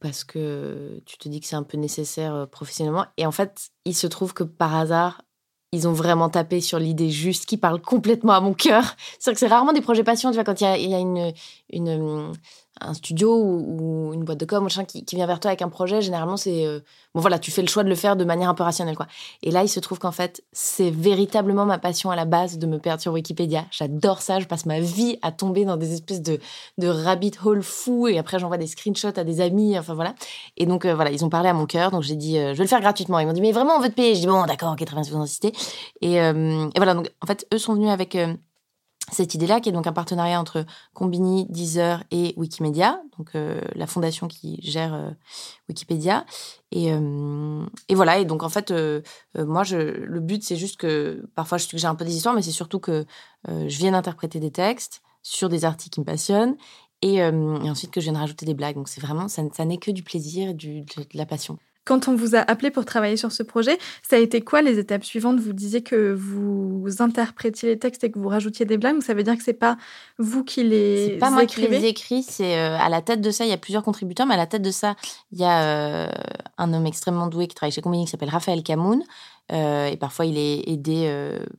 parce 0.00 0.24
que 0.24 1.00
tu 1.06 1.16
te 1.16 1.28
dis 1.28 1.40
que 1.40 1.46
c'est 1.46 1.56
un 1.56 1.62
peu 1.62 1.78
nécessaire 1.78 2.48
professionnellement. 2.50 3.06
Et 3.16 3.26
en 3.26 3.32
fait, 3.32 3.70
il 3.84 3.94
se 3.94 4.06
trouve 4.06 4.34
que 4.34 4.42
par 4.44 4.74
hasard, 4.74 5.22
ils 5.72 5.88
ont 5.88 5.92
vraiment 5.92 6.28
tapé 6.28 6.60
sur 6.60 6.78
l'idée 6.78 7.10
juste 7.10 7.46
qui 7.46 7.56
parle 7.56 7.80
complètement 7.80 8.34
à 8.34 8.40
mon 8.40 8.52
cœur. 8.52 8.94
C'est 9.18 9.32
que 9.32 9.38
c'est 9.38 9.46
rarement 9.46 9.72
des 9.72 9.80
projets 9.80 10.04
passion, 10.04 10.30
tu 10.30 10.34
vois, 10.34 10.44
quand 10.44 10.60
il 10.60 10.64
y 10.64 10.94
a, 10.94 10.98
une, 10.98 12.32
un 12.88 12.94
studio 12.94 13.34
ou, 13.34 14.12
une 14.12 14.24
boîte 14.24 14.38
de 14.38 14.44
com, 14.44 14.62
machin, 14.62 14.84
qui, 14.84 15.04
qui 15.04 15.16
vient 15.16 15.26
vers 15.26 15.40
toi 15.40 15.50
avec 15.50 15.62
un 15.62 15.68
projet, 15.68 16.02
généralement, 16.02 16.36
c'est. 16.36 16.66
euh, 16.66 16.80
bon, 17.14 17.20
voilà, 17.20 17.38
tu 17.38 17.50
fais 17.50 17.62
le 17.62 17.68
choix 17.68 17.84
de 17.84 17.88
le 17.88 17.94
faire 17.94 18.16
de 18.16 18.24
manière 18.24 18.48
un 18.48 18.54
peu 18.54 18.62
rationnelle, 18.62 18.96
quoi. 18.96 19.06
Et 19.42 19.50
là, 19.50 19.62
il 19.62 19.68
se 19.68 19.80
trouve 19.80 19.98
qu'en 19.98 20.12
fait, 20.12 20.42
c'est 20.52 20.90
véritablement 20.90 21.64
ma 21.64 21.78
passion 21.78 22.10
à 22.10 22.16
la 22.16 22.24
base 22.24 22.58
de 22.58 22.66
me 22.66 22.78
perdre 22.78 23.02
sur 23.02 23.12
Wikipédia. 23.12 23.64
J'adore 23.70 24.22
ça, 24.22 24.40
je 24.40 24.46
passe 24.46 24.66
ma 24.66 24.80
vie 24.80 25.18
à 25.22 25.32
tomber 25.32 25.64
dans 25.64 25.76
des 25.76 25.92
espèces 25.94 26.22
de, 26.22 26.38
de 26.78 26.88
rabbit 26.88 27.32
hole 27.44 27.62
fous 27.62 28.08
et 28.08 28.18
après, 28.18 28.38
j'envoie 28.38 28.58
des 28.58 28.66
screenshots 28.66 29.18
à 29.18 29.24
des 29.24 29.40
amis, 29.40 29.78
enfin 29.78 29.94
voilà. 29.94 30.14
Et 30.56 30.66
donc, 30.66 30.84
euh, 30.84 30.94
voilà, 30.94 31.10
ils 31.10 31.24
ont 31.24 31.30
parlé 31.30 31.48
à 31.48 31.54
mon 31.54 31.66
cœur, 31.66 31.90
donc 31.90 32.02
j'ai 32.02 32.16
dit, 32.16 32.38
euh, 32.38 32.52
je 32.52 32.58
vais 32.58 32.64
le 32.64 32.68
faire 32.68 32.80
gratuitement. 32.80 33.18
Ils 33.18 33.26
m'ont 33.26 33.32
dit, 33.32 33.40
mais 33.42 33.52
vraiment, 33.52 33.74
on 33.76 33.80
veut 33.80 33.88
te 33.88 33.94
payer. 33.94 34.14
Je 34.14 34.20
dis, 34.20 34.26
bon, 34.26 34.44
d'accord, 34.46 34.72
ok, 34.72 34.84
très 34.84 34.94
bien, 34.94 35.04
si 35.04 35.10
vous 35.10 35.18
insistez. 35.18 35.52
Et, 36.00 36.14
et 36.16 36.72
voilà, 36.76 36.94
donc 36.94 37.10
en 37.20 37.26
fait, 37.26 37.46
eux 37.52 37.58
sont 37.58 37.74
venus 37.74 37.90
avec. 37.90 38.16
Cette 39.12 39.34
idée-là, 39.34 39.60
qui 39.60 39.68
est 39.68 39.72
donc 39.72 39.86
un 39.86 39.92
partenariat 39.92 40.40
entre 40.40 40.64
Combini, 40.94 41.46
Deezer 41.50 42.02
et 42.10 42.34
Wikimedia, 42.36 43.02
donc 43.18 43.34
euh, 43.34 43.60
la 43.74 43.86
fondation 43.86 44.26
qui 44.26 44.58
gère 44.62 44.94
euh, 44.94 45.10
Wikipédia. 45.68 46.24
Et, 46.70 46.92
euh, 46.92 47.64
et 47.88 47.94
voilà, 47.94 48.18
et 48.18 48.24
donc 48.24 48.42
en 48.42 48.48
fait, 48.48 48.72
moi, 49.36 49.62
le 49.70 50.20
but, 50.20 50.42
c'est 50.42 50.56
juste 50.56 50.78
que 50.78 51.24
parfois 51.34 51.58
je 51.58 51.66
suggère 51.66 51.90
un 51.90 51.94
peu 51.94 52.04
des 52.04 52.16
histoires, 52.16 52.34
mais 52.34 52.42
c'est 52.42 52.50
surtout 52.50 52.80
que 52.80 53.04
je 53.46 53.78
vienne 53.78 53.94
interpréter 53.94 54.40
des 54.40 54.50
textes 54.50 55.02
sur 55.22 55.48
des 55.48 55.64
articles 55.64 55.94
qui 55.94 56.00
me 56.00 56.06
passionnent 56.06 56.56
et, 57.02 57.22
ensuite 57.22 57.90
que 57.90 58.00
je 58.00 58.06
vienne 58.06 58.16
rajouter 58.16 58.46
des 58.46 58.54
blagues. 58.54 58.76
Donc 58.76 58.88
c'est 58.88 59.02
vraiment, 59.02 59.28
ça, 59.28 59.64
n'est 59.64 59.78
que 59.78 59.90
du 59.90 60.02
plaisir 60.02 60.48
et 60.48 60.54
de 60.54 60.84
la 61.12 61.26
passion. 61.26 61.58
Quand 61.84 62.06
on 62.06 62.14
vous 62.14 62.36
a 62.36 62.38
appelé 62.38 62.70
pour 62.70 62.84
travailler 62.84 63.16
sur 63.16 63.32
ce 63.32 63.42
projet, 63.42 63.76
ça 64.08 64.16
a 64.16 64.18
été 64.20 64.40
quoi 64.40 64.62
les 64.62 64.78
étapes 64.78 65.04
suivantes? 65.04 65.40
Vous 65.40 65.52
disiez 65.52 65.82
que 65.82 66.12
vous 66.12 66.86
interprétiez 67.00 67.70
les 67.70 67.78
textes 67.78 68.04
et 68.04 68.10
que 68.12 68.18
vous 68.18 68.28
rajoutiez 68.28 68.64
des 68.66 68.78
blagues. 68.78 69.00
Ça 69.02 69.14
veut 69.14 69.24
dire 69.24 69.36
que 69.36 69.42
c'est 69.42 69.52
pas 69.52 69.76
vous 70.18 70.44
qui 70.44 70.62
les 70.62 71.06
C'est 71.06 71.18
pas 71.18 71.30
moi 71.30 71.44
qui 71.44 71.60
écrivez? 71.60 71.80
les 71.80 71.86
écris, 71.88 72.22
c'est 72.22 72.56
euh, 72.56 72.78
à 72.78 72.88
la 72.88 73.02
tête 73.02 73.20
de 73.20 73.30
ça, 73.32 73.44
il 73.44 73.50
y 73.50 73.54
a 73.54 73.58
plusieurs 73.58 73.82
contributeurs, 73.82 74.26
mais 74.26 74.34
à 74.34 74.36
la 74.38 74.46
tête 74.46 74.62
de 74.62 74.70
ça, 74.70 74.94
il 75.32 75.40
y 75.40 75.44
a 75.44 76.06
euh, 76.06 76.10
un 76.56 76.72
homme 76.72 76.86
extrêmement 76.86 77.26
doué 77.26 77.48
qui 77.48 77.54
travaille 77.56 77.72
chez 77.72 77.80
Combini 77.82 78.04
qui 78.04 78.10
s'appelle 78.12 78.30
Raphaël 78.30 78.62
Camoun. 78.62 79.02
Euh, 79.50 79.86
et 79.86 79.96
parfois, 79.96 80.24
il 80.24 80.38
est 80.38 80.68
aidé 80.68 81.12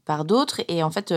par 0.06 0.24
d'autres. 0.24 0.62
Et 0.70 0.84
en 0.84 0.90
fait, 0.90 1.14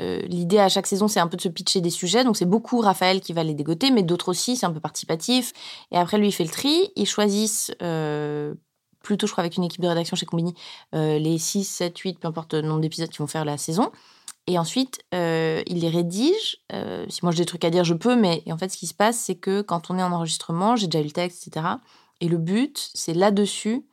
euh, 0.00 0.20
l'idée 0.22 0.58
à 0.58 0.68
chaque 0.68 0.86
saison, 0.86 1.08
c'est 1.08 1.20
un 1.20 1.26
peu 1.26 1.36
de 1.36 1.42
se 1.42 1.48
pitcher 1.48 1.80
des 1.80 1.90
sujets. 1.90 2.24
Donc, 2.24 2.36
c'est 2.36 2.46
beaucoup 2.46 2.80
Raphaël 2.80 3.20
qui 3.20 3.32
va 3.32 3.42
les 3.42 3.54
dégoter, 3.54 3.90
mais 3.90 4.02
d'autres 4.02 4.30
aussi, 4.30 4.56
c'est 4.56 4.66
un 4.66 4.72
peu 4.72 4.80
participatif. 4.80 5.52
Et 5.90 5.96
après, 5.96 6.18
lui, 6.18 6.28
il 6.28 6.32
fait 6.32 6.44
le 6.44 6.50
tri. 6.50 6.90
Ils 6.96 7.06
choisissent, 7.06 7.72
euh, 7.82 8.54
plutôt, 9.02 9.26
je 9.26 9.32
crois, 9.32 9.42
avec 9.42 9.56
une 9.56 9.64
équipe 9.64 9.80
de 9.80 9.88
rédaction 9.88 10.16
chez 10.16 10.26
Combini, 10.26 10.54
euh, 10.94 11.18
les 11.18 11.38
6, 11.38 11.64
7, 11.64 11.98
8, 11.98 12.18
peu 12.20 12.28
importe 12.28 12.54
le 12.54 12.62
nombre 12.62 12.80
d'épisodes 12.80 13.08
qui 13.08 13.18
vont 13.18 13.26
faire 13.26 13.44
la 13.44 13.56
saison. 13.56 13.90
Et 14.46 14.58
ensuite, 14.58 15.00
euh, 15.14 15.62
il 15.66 15.80
les 15.80 15.90
rédige. 15.90 16.56
Si 17.08 17.20
moi 17.22 17.32
j'ai 17.32 17.42
des 17.42 17.44
trucs 17.44 17.66
à 17.66 17.70
dire, 17.70 17.84
je 17.84 17.92
peux, 17.92 18.16
mais 18.16 18.42
en 18.50 18.56
fait, 18.56 18.70
ce 18.70 18.78
qui 18.78 18.86
se 18.86 18.94
passe, 18.94 19.18
c'est 19.18 19.34
que 19.34 19.60
quand 19.60 19.90
on 19.90 19.98
est 19.98 20.02
en 20.02 20.10
enregistrement, 20.10 20.74
j'ai 20.74 20.86
déjà 20.86 21.00
eu 21.02 21.06
le 21.06 21.10
texte, 21.10 21.46
etc. 21.46 21.66
Et 22.22 22.28
le 22.28 22.38
but, 22.38 22.90
c'est 22.94 23.12
là-dessus 23.12 23.84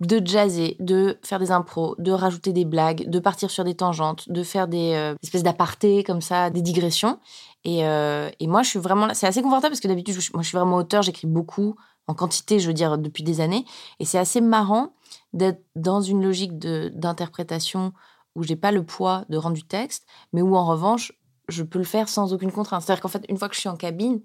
de 0.00 0.26
jazzer, 0.26 0.76
de 0.80 1.18
faire 1.22 1.38
des 1.38 1.50
impros, 1.50 1.94
de 1.98 2.10
rajouter 2.10 2.52
des 2.52 2.64
blagues, 2.64 3.08
de 3.08 3.18
partir 3.18 3.50
sur 3.50 3.64
des 3.64 3.74
tangentes, 3.74 4.30
de 4.30 4.42
faire 4.42 4.66
des 4.66 4.94
euh, 4.94 5.14
espèces 5.22 5.42
d'apartés 5.42 6.04
comme 6.04 6.22
ça, 6.22 6.48
des 6.50 6.62
digressions. 6.62 7.18
Et, 7.64 7.86
euh, 7.86 8.30
et 8.40 8.46
moi, 8.46 8.62
je 8.62 8.70
suis 8.70 8.78
vraiment 8.78 9.06
là. 9.06 9.14
C'est 9.14 9.26
assez 9.26 9.42
confortable 9.42 9.72
parce 9.72 9.80
que 9.80 9.88
d'habitude, 9.88 10.16
moi, 10.32 10.42
je 10.42 10.48
suis 10.48 10.56
vraiment 10.56 10.76
auteur, 10.76 11.02
j'écris 11.02 11.26
beaucoup, 11.26 11.76
en 12.06 12.14
quantité, 12.14 12.58
je 12.58 12.66
veux 12.66 12.74
dire, 12.74 12.96
depuis 12.96 13.22
des 13.22 13.40
années. 13.42 13.66
Et 13.98 14.06
c'est 14.06 14.18
assez 14.18 14.40
marrant 14.40 14.94
d'être 15.34 15.62
dans 15.76 16.00
une 16.00 16.22
logique 16.22 16.58
d'interprétation 16.58 17.92
où 18.34 18.42
j'ai 18.42 18.56
pas 18.56 18.72
le 18.72 18.84
poids 18.84 19.24
de 19.28 19.36
rendre 19.36 19.54
du 19.54 19.64
texte, 19.64 20.06
mais 20.32 20.40
où 20.40 20.56
en 20.56 20.64
revanche, 20.64 21.12
je 21.48 21.62
peux 21.62 21.78
le 21.78 21.84
faire 21.84 22.08
sans 22.08 22.32
aucune 22.32 22.52
contrainte. 22.52 22.82
C'est-à-dire 22.82 23.02
qu'en 23.02 23.08
fait, 23.08 23.24
une 23.28 23.36
fois 23.36 23.48
que 23.48 23.54
je 23.54 23.60
suis 23.60 23.68
en 23.68 23.76
cabine, 23.76 24.20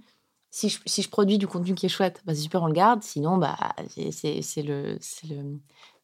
si 0.56 0.70
je, 0.70 1.10
produis 1.10 1.38
du 1.38 1.48
contenu 1.48 1.76
qui 1.76 1.86
est 1.86 1.90
chouette, 1.90 2.22
bah, 2.26 2.34
c'est 2.34 2.42
super, 2.42 2.64
on 2.64 2.68
le 2.68 2.74
garde. 2.74 3.04
Sinon, 3.04 3.38
bah, 3.38 3.58
c'est- 3.90 4.64
le, 4.64 4.98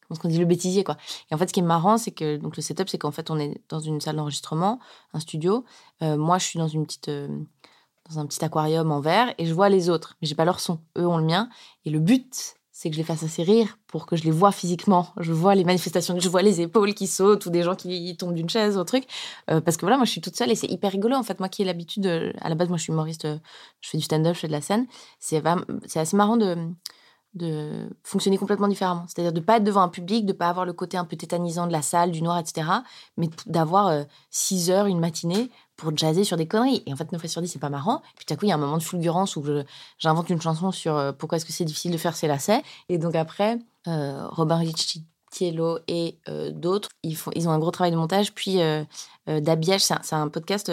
comment 0.06 0.20
qu'on 0.20 0.28
dit, 0.28 0.36
le 0.36 0.44
bêtisier, 0.44 0.84
quoi. 0.84 0.98
Et 1.30 1.34
en 1.34 1.38
fait, 1.38 1.48
ce 1.48 1.54
qui 1.54 1.60
est 1.60 1.62
marrant, 1.62 1.96
c'est 1.96 2.10
que 2.10 2.36
donc 2.36 2.56
le 2.56 2.62
setup, 2.62 2.86
c'est 2.90 2.98
qu'en 2.98 3.12
fait, 3.12 3.30
on 3.30 3.38
est 3.38 3.62
dans 3.70 3.80
une 3.80 3.98
salle 4.02 4.16
d'enregistrement, 4.16 4.78
un 5.14 5.20
studio. 5.20 5.64
Euh, 6.02 6.18
moi, 6.18 6.36
je 6.36 6.44
suis 6.44 6.58
dans 6.58 6.68
une 6.68 6.84
petite, 6.84 7.08
euh, 7.08 7.28
dans 8.10 8.18
un 8.18 8.26
petit 8.26 8.44
aquarium 8.44 8.92
en 8.92 9.00
verre 9.00 9.34
et 9.38 9.46
je 9.46 9.54
vois 9.54 9.70
les 9.70 9.88
autres, 9.88 10.16
mais 10.20 10.28
j'ai 10.28 10.34
pas 10.34 10.44
leur 10.44 10.60
son. 10.60 10.80
Eux 10.98 11.06
ont 11.06 11.16
le 11.16 11.24
mien. 11.24 11.48
Et 11.86 11.90
le 11.90 11.98
but, 11.98 12.56
c'est 12.72 12.88
que 12.88 12.94
je 12.96 13.00
les 13.00 13.04
fasse 13.04 13.22
assez 13.22 13.42
rire 13.42 13.78
pour 13.86 14.06
que 14.06 14.16
je 14.16 14.24
les 14.24 14.30
vois 14.30 14.50
physiquement. 14.50 15.08
Je 15.18 15.32
vois 15.32 15.54
les 15.54 15.64
manifestations, 15.64 16.18
je 16.18 16.28
vois 16.28 16.42
les 16.42 16.60
épaules 16.62 16.94
qui 16.94 17.06
sautent 17.06 17.44
ou 17.46 17.50
des 17.50 17.62
gens 17.62 17.74
qui 17.76 18.16
tombent 18.16 18.34
d'une 18.34 18.48
chaise 18.48 18.76
ou 18.76 18.80
un 18.80 18.84
truc. 18.84 19.04
Euh, 19.50 19.60
parce 19.60 19.76
que 19.76 19.82
voilà, 19.82 19.96
moi, 19.98 20.06
je 20.06 20.10
suis 20.10 20.20
toute 20.22 20.36
seule 20.36 20.50
et 20.50 20.54
c'est 20.54 20.68
hyper 20.68 20.90
rigolo. 20.90 21.14
En 21.16 21.22
fait, 21.22 21.38
moi 21.38 21.48
qui 21.50 21.62
ai 21.62 21.64
l'habitude, 21.66 22.02
de- 22.04 22.32
à 22.40 22.48
la 22.48 22.54
base, 22.54 22.68
moi, 22.68 22.78
je 22.78 22.84
suis 22.84 22.92
humoriste, 22.92 23.26
euh, 23.26 23.38
je 23.82 23.90
fais 23.90 23.98
du 23.98 24.04
stand-up, 24.04 24.34
je 24.34 24.40
fais 24.40 24.46
de 24.48 24.52
la 24.52 24.62
scène. 24.62 24.86
C'est 25.20 25.42
assez 25.96 26.16
marrant 26.16 26.36
de 26.36 26.56
de 27.34 27.88
fonctionner 28.04 28.36
complètement 28.36 28.68
différemment. 28.68 29.04
C'est-à-dire 29.08 29.32
de 29.32 29.40
pas 29.40 29.56
être 29.56 29.64
devant 29.64 29.80
un 29.80 29.88
public, 29.88 30.26
de 30.26 30.32
pas 30.34 30.48
avoir 30.48 30.66
le 30.66 30.74
côté 30.74 30.98
un 30.98 31.04
peu 31.04 31.16
tétanisant 31.16 31.66
de 31.66 31.72
la 31.72 31.80
salle, 31.80 32.10
du 32.10 32.20
noir, 32.22 32.38
etc. 32.38 32.84
Mais 33.16 33.30
d'avoir 33.46 33.88
euh, 33.88 34.04
six 34.30 34.70
heures 34.70 34.86
une 34.86 35.00
matinée 35.00 35.50
pour 35.76 35.96
jazzer 35.96 36.24
sur 36.24 36.36
des 36.36 36.46
conneries. 36.46 36.82
Et 36.86 36.92
en 36.92 36.96
fait, 36.96 37.10
9 37.12 37.20
fois 37.20 37.28
sur 37.28 37.42
10, 37.42 37.48
c'est 37.48 37.58
pas 37.58 37.68
marrant. 37.70 38.02
Puis 38.16 38.24
tout 38.24 38.34
à 38.34 38.36
coup, 38.36 38.44
il 38.46 38.48
y 38.48 38.52
a 38.52 38.54
un 38.54 38.58
moment 38.58 38.78
de 38.78 38.82
fulgurance 38.82 39.36
où 39.36 39.44
j'invente 39.98 40.30
une 40.30 40.40
chanson 40.40 40.70
sur 40.70 40.96
euh, 40.96 41.12
pourquoi 41.12 41.36
est-ce 41.36 41.44
que 41.46 41.52
c'est 41.52 41.64
difficile 41.64 41.92
de 41.92 41.98
faire 41.98 42.14
ses 42.16 42.28
lacets. 42.28 42.62
Et 42.88 42.98
donc 42.98 43.14
après, 43.14 43.58
euh, 43.88 44.26
Robin 44.28 44.56
Ricciello 44.56 45.78
et 45.88 46.18
euh, 46.28 46.50
d'autres, 46.50 46.88
ils, 47.02 47.16
ils 47.34 47.48
ont 47.48 47.52
un 47.52 47.58
gros 47.58 47.70
travail 47.70 47.90
de 47.92 47.96
montage. 47.96 48.32
Puis 48.34 48.60
euh, 48.60 48.84
Dabiège, 49.26 49.82
c'est 49.82 50.14
un, 50.14 50.28
podcast 50.28 50.70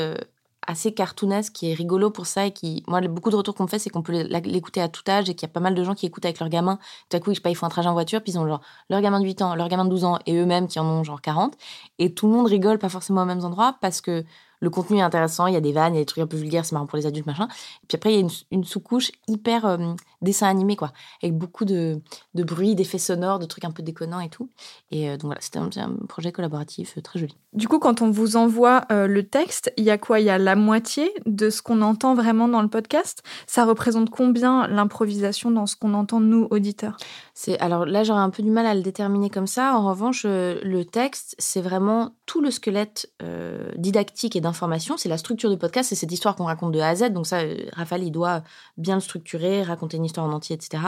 assez 0.68 0.94
cartoonesque 0.94 1.54
qui 1.54 1.72
est 1.72 1.74
rigolo 1.74 2.12
pour 2.12 2.28
ça 2.28 2.46
et 2.46 2.52
qui, 2.52 2.84
moi, 2.88 3.02
beaucoup 3.02 3.32
de 3.32 3.36
retours 3.36 3.56
qu'on 3.56 3.64
me 3.64 3.70
fait, 3.70 3.80
c'est 3.80 3.90
qu'on 3.90 4.04
peut 4.04 4.12
l'é- 4.12 4.42
l'écouter 4.42 4.82
à 4.82 4.90
tout 4.90 5.02
âge 5.10 5.30
et 5.30 5.34
qu'il 5.34 5.48
y 5.48 5.50
a 5.50 5.54
pas 5.54 5.62
mal 5.62 5.74
de 5.74 5.84
gens 5.84 5.96
qui 5.96 6.06
écoutent 6.06 6.26
avec 6.26 6.40
leurs 6.40 6.50
gamins. 6.50 6.78
Tout 7.10 7.18
à 7.18 7.20
coup, 7.20 7.34
je 7.34 7.42
pas, 7.42 7.50
ils 7.50 7.56
font 7.56 7.66
un 7.66 7.70
trajet 7.70 7.90
en 7.90 7.94
voiture, 7.94 8.22
puis 8.22 8.34
ils 8.34 8.38
ont 8.38 8.46
genre 8.48 8.62
leur 8.90 9.02
gamin 9.02 9.20
de 9.20 9.26
8 9.26 9.42
ans, 9.42 9.56
leur 9.56 9.68
gamin 9.68 9.86
de 9.86 9.90
12 9.90 10.04
ans 10.04 10.20
et 10.28 10.36
eux-mêmes 10.36 10.68
qui 10.68 10.80
en 10.80 10.86
ont 10.86 11.04
genre 11.04 11.22
40. 11.22 11.56
Et 11.98 12.14
tout 12.14 12.28
le 12.28 12.34
monde 12.34 12.46
rigole 12.46 12.78
pas 12.78 12.90
forcément 12.90 13.24
aux 13.24 13.26
mêmes 13.26 13.44
endroits 13.44 13.78
parce 13.82 14.02
que 14.02 14.24
le 14.60 14.70
contenu 14.70 14.98
est 14.98 15.02
intéressant, 15.02 15.48
il 15.48 15.54
y 15.54 15.58
a 15.58 15.62
des 15.62 15.72
vannes, 15.72 15.94
il 15.94 15.98
y 15.98 16.00
a 16.00 16.02
des 16.02 16.06
trucs 16.06 16.24
un 16.24 16.28
peu 16.28 16.38
vulgaires, 16.38 16.66
c'est 16.66 16.74
marrant 16.74 16.86
pour 16.86 16.98
les 16.98 17.06
adultes, 17.06 17.26
machin. 17.26 17.48
Et 17.84 17.88
puis 17.88 17.96
après, 17.96 18.14
il 18.14 18.20
y 18.20 18.24
a 18.24 18.28
une, 18.52 18.64
sous-couche 18.64 19.12
hyper 19.28 19.66
euh, 19.66 19.94
dessin 20.22 20.48
animé, 20.48 20.76
quoi, 20.76 20.92
avec 21.24 21.38
beaucoup 21.38 21.66
de, 21.66 22.02
bruit, 22.34 22.76
d'effets 22.76 22.98
sonores, 22.98 23.40
de 23.40 23.46
trucs 23.46 23.66
un 23.66 23.72
peu 23.72 23.84
déconnants 23.84 24.20
et 24.20 24.30
tout. 24.30 24.50
Et 24.92 25.10
euh, 25.10 25.14
donc 25.14 25.26
voilà, 25.26 25.42
c'était 25.42 25.60
un 25.60 25.96
projet 26.08 26.32
collaboratif 26.32 26.98
euh, 26.98 27.02
très 27.02 27.20
joli. 27.20 27.36
Du 27.54 27.68
coup, 27.68 27.80
quand 27.80 28.04
on 28.04 28.12
vous 28.12 28.36
envoie 28.36 28.84
euh, 28.92 29.08
le 29.08 29.28
texte, 29.28 29.74
il 29.76 29.84
y 29.84 29.90
a 29.90 29.98
quoi? 29.98 30.20
Il 30.20 30.26
y 30.28 30.30
a 30.30 30.38
la 30.38 30.56
moitié 30.56 31.12
de 31.26 31.50
ce 31.50 31.64
qu'on 31.64 31.82
entend 31.82 32.14
vraiment 32.14 32.48
dans 32.48 32.62
le 32.62 32.68
podcast? 32.68 33.24
Ça 33.48 33.66
représente 33.66 34.12
combien 34.12 34.68
l'improvisation 34.68 35.50
dans 35.50 35.66
ce 35.66 35.76
qu'on 35.76 35.96
entend 35.96 36.20
nous 36.20 36.48
auditeurs? 36.52 36.98
C'est 37.34 37.58
alors 37.60 37.88
là 37.88 38.04
j'aurais 38.04 38.22
un 38.22 38.30
peu 38.30 38.44
du 38.44 38.52
mal 38.52 38.68
à 38.68 38.76
le 38.76 38.84
déterminer 38.84 39.32
comme 39.32 39.48
ça. 39.48 39.76
En 39.76 39.90
revanche, 39.90 40.26
euh, 40.26 40.60
le 40.62 40.86
texte 40.86 41.34
c'est 41.40 41.62
vraiment 41.62 42.12
tout 42.28 42.40
le 42.40 42.52
squelette 42.52 43.12
euh, 43.24 43.72
didactique 43.78 44.36
et 44.36 44.42
d'information. 44.42 44.96
C'est 44.98 45.10
la 45.10 45.18
structure 45.18 45.50
du 45.50 45.58
podcast, 45.58 45.90
c'est 45.90 45.96
cette 45.96 46.12
histoire 46.12 46.36
qu'on 46.36 46.46
raconte 46.46 46.74
de 46.74 46.80
A 46.80 46.90
à 46.90 46.96
Z. 46.96 47.10
Donc 47.10 47.26
ça, 47.26 47.40
Raphaël 47.74 48.04
il 48.04 48.12
doit 48.12 48.44
bien 48.78 48.94
le 48.94 49.02
structurer, 49.02 49.64
raconter 49.64 49.98
une 49.98 50.06
histoire 50.06 50.28
en 50.28 50.34
entier, 50.34 50.56
etc. 50.56 50.84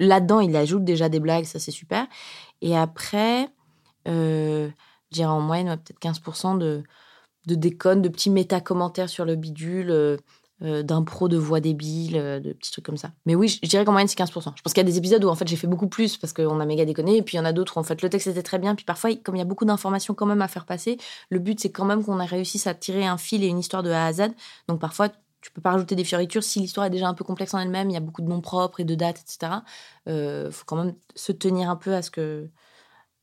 Là-dedans 0.00 0.40
il 0.40 0.56
ajoute 0.56 0.82
déjà 0.82 1.08
des 1.08 1.20
blagues, 1.20 1.44
ça 1.44 1.60
c'est 1.60 1.70
super. 1.70 2.08
Et 2.60 2.76
après, 2.76 3.48
je 5.12 5.14
dirais 5.14 5.30
en 5.30 5.40
moyenne 5.40 5.76
peut-être 5.78 6.00
15% 6.00 6.58
de 6.58 6.82
de 7.46 7.56
déconnes, 7.56 8.02
de 8.02 8.08
petits 8.08 8.30
méta-commentaires 8.30 9.08
sur 9.08 9.24
le 9.24 9.34
bidule. 9.36 9.90
euh, 9.90 10.16
euh, 10.64 10.84
d'impro 10.84 11.26
de 11.26 11.36
voix 11.36 11.58
débile, 11.58 12.16
euh, 12.16 12.38
de 12.38 12.52
petits 12.52 12.70
trucs 12.70 12.84
comme 12.84 12.96
ça. 12.96 13.10
Mais 13.26 13.34
oui, 13.34 13.48
je 13.48 13.68
dirais 13.68 13.84
qu'en 13.84 13.90
moyenne, 13.90 14.06
c'est 14.06 14.16
15%. 14.16 14.52
Je 14.54 14.62
pense 14.62 14.72
qu'il 14.72 14.80
y 14.80 14.86
a 14.86 14.88
des 14.88 14.96
épisodes 14.96 15.24
où 15.24 15.28
en 15.28 15.34
fait 15.34 15.48
j'ai 15.48 15.56
fait 15.56 15.66
beaucoup 15.66 15.88
plus 15.88 16.16
parce 16.18 16.32
qu'on 16.32 16.60
a 16.60 16.66
méga 16.66 16.84
déconné, 16.84 17.16
et 17.16 17.22
puis 17.22 17.36
il 17.36 17.38
y 17.38 17.40
en 17.40 17.44
a 17.44 17.52
d'autres 17.52 17.78
où 17.78 17.80
en 17.80 17.82
fait 17.82 18.00
le 18.00 18.08
texte 18.08 18.28
était 18.28 18.44
très 18.44 18.60
bien, 18.60 18.76
puis 18.76 18.84
parfois, 18.84 19.12
comme 19.16 19.34
il 19.34 19.38
y 19.38 19.42
a 19.42 19.44
beaucoup 19.44 19.64
d'informations 19.64 20.14
quand 20.14 20.26
même 20.26 20.40
à 20.40 20.46
faire 20.46 20.64
passer, 20.64 20.98
le 21.30 21.40
but 21.40 21.58
c'est 21.58 21.72
quand 21.72 21.84
même 21.84 22.04
qu'on 22.04 22.20
ait 22.20 22.24
réussi 22.26 22.62
à 22.68 22.74
tirer 22.74 23.04
un 23.06 23.18
fil 23.18 23.42
et 23.42 23.48
une 23.48 23.58
histoire 23.58 23.82
de 23.82 23.90
A 23.90 24.06
à 24.06 24.12
Z. 24.12 24.28
Donc 24.68 24.78
parfois, 24.80 25.08
tu 25.40 25.50
peux 25.50 25.60
pas 25.60 25.72
rajouter 25.72 25.96
des 25.96 26.04
fioritures 26.04 26.44
si 26.44 26.60
l'histoire 26.60 26.86
est 26.86 26.90
déjà 26.90 27.08
un 27.08 27.14
peu 27.14 27.24
complexe 27.24 27.54
en 27.54 27.58
elle-même, 27.58 27.90
il 27.90 27.94
y 27.94 27.96
a 27.96 28.00
beaucoup 28.00 28.22
de 28.22 28.28
noms 28.28 28.40
propres 28.40 28.78
et 28.78 28.84
de 28.84 28.94
dates, 28.94 29.20
etc. 29.20 29.62
Euh, 30.08 30.52
faut 30.52 30.64
quand 30.64 30.76
même 30.76 30.94
se 31.16 31.32
tenir 31.32 31.70
un 31.70 31.76
peu 31.76 31.92
à 31.92 32.02
ce 32.02 32.10
que 32.12 32.48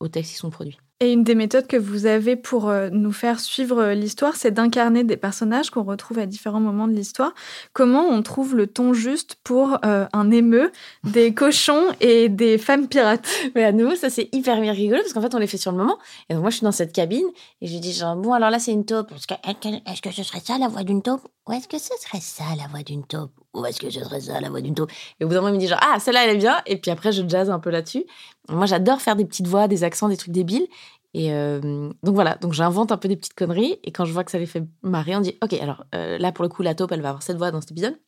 au 0.00 0.08
texte 0.08 0.32
qui 0.32 0.38
sont 0.38 0.50
produits. 0.50 0.78
Et 1.02 1.12
une 1.14 1.24
des 1.24 1.34
méthodes 1.34 1.66
que 1.66 1.78
vous 1.78 2.04
avez 2.04 2.36
pour 2.36 2.68
euh, 2.68 2.90
nous 2.92 3.10
faire 3.10 3.40
suivre 3.40 3.78
euh, 3.78 3.94
l'histoire, 3.94 4.36
c'est 4.36 4.50
d'incarner 4.50 5.02
des 5.02 5.16
personnages 5.16 5.70
qu'on 5.70 5.82
retrouve 5.82 6.18
à 6.18 6.26
différents 6.26 6.60
moments 6.60 6.86
de 6.86 6.92
l'histoire. 6.92 7.32
Comment 7.72 8.02
on 8.02 8.20
trouve 8.20 8.54
le 8.54 8.66
ton 8.66 8.92
juste 8.92 9.36
pour 9.42 9.78
euh, 9.86 10.06
un 10.12 10.30
émeu, 10.30 10.70
des 11.04 11.32
cochons 11.34 11.86
et 12.02 12.28
des 12.28 12.58
femmes 12.58 12.86
pirates? 12.86 13.26
Mais 13.54 13.64
à 13.64 13.72
nouveau, 13.72 13.94
ça 13.96 14.10
c'est 14.10 14.28
hyper 14.32 14.60
rigolo 14.60 15.00
parce 15.00 15.14
qu'en 15.14 15.22
fait 15.22 15.34
on 15.34 15.38
les 15.38 15.46
fait 15.46 15.56
sur 15.56 15.72
le 15.72 15.78
moment. 15.78 15.96
Et 16.28 16.34
donc 16.34 16.42
moi 16.42 16.50
je 16.50 16.56
suis 16.56 16.64
dans 16.64 16.72
cette 16.72 16.92
cabine 16.92 17.26
et 17.62 17.66
je 17.66 17.78
dis 17.78 17.94
genre 17.94 18.16
bon 18.16 18.34
alors 18.34 18.50
là 18.50 18.58
c'est 18.58 18.72
une 18.72 18.84
taupe. 18.84 19.10
Est-ce 19.12 19.26
que, 19.26 19.90
est-ce 19.90 20.02
que 20.02 20.10
ce 20.10 20.22
serait 20.22 20.40
ça 20.40 20.58
la 20.58 20.68
voix 20.68 20.82
d'une 20.82 21.00
taupe? 21.00 21.26
Ou 21.48 21.52
est-ce 21.52 21.66
que 21.66 21.78
ce 21.78 21.94
serait 21.98 22.20
ça 22.20 22.44
la 22.58 22.66
voix 22.66 22.82
d'une 22.82 23.06
taupe? 23.06 23.39
Ou 23.54 23.64
est-ce 23.64 23.80
que 23.80 23.90
ce 23.90 24.00
serait 24.00 24.20
ça 24.20 24.40
la 24.40 24.48
voix 24.48 24.60
d'une 24.60 24.74
taupe 24.74 24.92
Et 25.18 25.24
au 25.24 25.28
bout 25.28 25.34
d'un 25.34 25.40
moment 25.40 25.52
il 25.52 25.56
me 25.56 25.60
dit 25.60 25.66
genre 25.66 25.80
ah 25.82 25.98
celle-là 25.98 26.24
elle 26.24 26.36
est 26.36 26.38
bien. 26.38 26.58
Et 26.66 26.76
puis 26.76 26.90
après 26.90 27.10
je 27.10 27.22
jazz 27.26 27.50
un 27.50 27.58
peu 27.58 27.70
là-dessus. 27.70 28.04
Moi 28.48 28.66
j'adore 28.66 29.00
faire 29.00 29.16
des 29.16 29.24
petites 29.24 29.48
voix, 29.48 29.66
des 29.66 29.82
accents, 29.82 30.08
des 30.08 30.16
trucs 30.16 30.32
débiles. 30.32 30.68
Et 31.14 31.34
euh, 31.34 31.90
donc 32.04 32.14
voilà, 32.14 32.36
donc 32.36 32.52
j'invente 32.52 32.92
un 32.92 32.96
peu 32.96 33.08
des 33.08 33.16
petites 33.16 33.34
conneries 33.34 33.80
et 33.82 33.90
quand 33.90 34.04
je 34.04 34.12
vois 34.12 34.22
que 34.22 34.30
ça 34.30 34.38
les 34.38 34.46
fait 34.46 34.62
marrer, 34.82 35.16
on 35.16 35.20
dit 35.20 35.36
ok 35.42 35.54
alors 35.54 35.84
euh, 35.96 36.18
là 36.18 36.30
pour 36.30 36.44
le 36.44 36.48
coup 36.48 36.62
la 36.62 36.76
taupe 36.76 36.92
elle 36.92 37.00
va 37.02 37.08
avoir 37.08 37.22
cette 37.24 37.36
voix 37.36 37.50
dans 37.50 37.60
cet 37.60 37.72
épisode. 37.72 37.98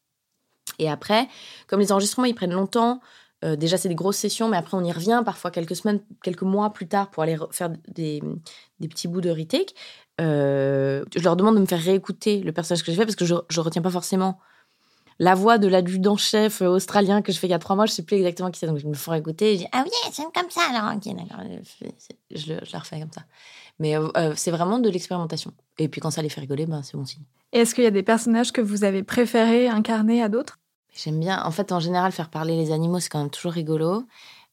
Et 0.79 0.89
après, 0.89 1.27
comme 1.67 1.81
les 1.81 1.91
enregistrements 1.91 2.27
ils 2.27 2.35
prennent 2.37 2.53
longtemps, 2.53 3.01
euh, 3.45 3.57
déjà 3.57 3.77
c'est 3.77 3.89
des 3.89 3.97
grosses 3.97 4.19
sessions, 4.19 4.49
mais 4.49 4.57
après 4.57 4.77
on 4.77 4.85
y 4.85 4.93
revient 4.93 5.23
parfois 5.25 5.51
quelques 5.51 5.75
semaines, 5.75 6.01
quelques 6.23 6.43
mois 6.43 6.73
plus 6.73 6.87
tard 6.87 7.11
pour 7.11 7.25
aller 7.25 7.35
re- 7.35 7.53
faire 7.53 7.71
des, 7.89 8.23
des 8.79 8.87
petits 8.87 9.09
bouts 9.09 9.21
de 9.21 9.31
retake. 9.31 9.75
Je 10.21 11.25
leur 11.25 11.35
demande 11.35 11.57
de 11.57 11.61
me 11.61 11.67
faire 11.67 11.81
réécouter 11.83 12.39
le 12.39 12.53
personnage 12.53 12.85
que 12.85 12.93
j'ai 12.93 12.97
fait 12.99 13.05
parce 13.05 13.17
que 13.17 13.25
je, 13.25 13.35
je 13.49 13.61
retiens 13.61 13.83
pas 13.83 13.91
forcément 13.91 14.39
la 15.19 15.35
voix 15.35 15.59
de 15.59 15.69
l'adjudant-chef 15.69 16.63
australien 16.63 17.23
que 17.23 17.33
je 17.33 17.39
fais 17.39 17.47
il 17.47 17.51
y 17.51 17.55
a 17.55 17.59
trois 17.59 17.77
mois, 17.77 17.87
je 17.87 17.93
sais 17.93 18.03
plus 18.03 18.17
exactement 18.17 18.51
qui 18.51 18.59
c'est, 18.59 18.67
donc 18.67 18.79
je 18.79 18.87
me 18.87 18.95
fais 18.95 19.19
écouter 19.19 19.53
et 19.53 19.55
je 19.55 19.59
dis 19.61 19.69
ah 19.73 19.85
oui, 19.85 19.91
C'est 20.13 20.23
comme 20.35 20.51
ça 20.51 20.63
alors. 20.71 20.95
ok, 20.95 21.15
d'accord, 21.15 21.45
je, 22.31 22.55
la 22.73 22.79
refais 22.79 23.01
comme 23.01 23.13
ça. 23.13 23.23
Mais 23.79 23.97
euh, 23.97 24.09
euh, 24.17 24.33
c'est 24.37 24.51
vraiment 24.51 24.79
de 24.79 24.89
l'expérimentation. 24.89 25.53
Et 25.79 25.89
puis 25.89 26.01
quand 26.01 26.11
ça 26.11 26.23
les 26.23 26.29
fait 26.29 26.41
rigoler, 26.41 26.67
ben, 26.67 26.83
c'est 26.83 26.97
bon 26.97 27.05
signe. 27.05 27.23
Et 27.53 27.61
est-ce 27.61 27.75
qu'il 27.75 27.85
y 27.85 27.87
a 27.87 27.91
des 27.91 28.03
personnages 28.03 28.53
que 28.53 28.61
vous 28.61 28.85
avez 28.85 29.03
préférés 29.03 29.69
incarner 29.69 30.23
à 30.23 30.29
d'autres? 30.29 30.59
J'aime 30.95 31.21
bien. 31.21 31.43
En 31.43 31.51
fait, 31.51 31.73
en 31.73 31.81
général, 31.81 32.13
faire 32.13 32.29
parler 32.29 32.57
les 32.57 32.71
animaux, 32.71 33.01
c'est 33.01 33.09
quand 33.09 33.21
même 33.21 33.31
toujours 33.31 33.53
rigolo. 33.53 34.05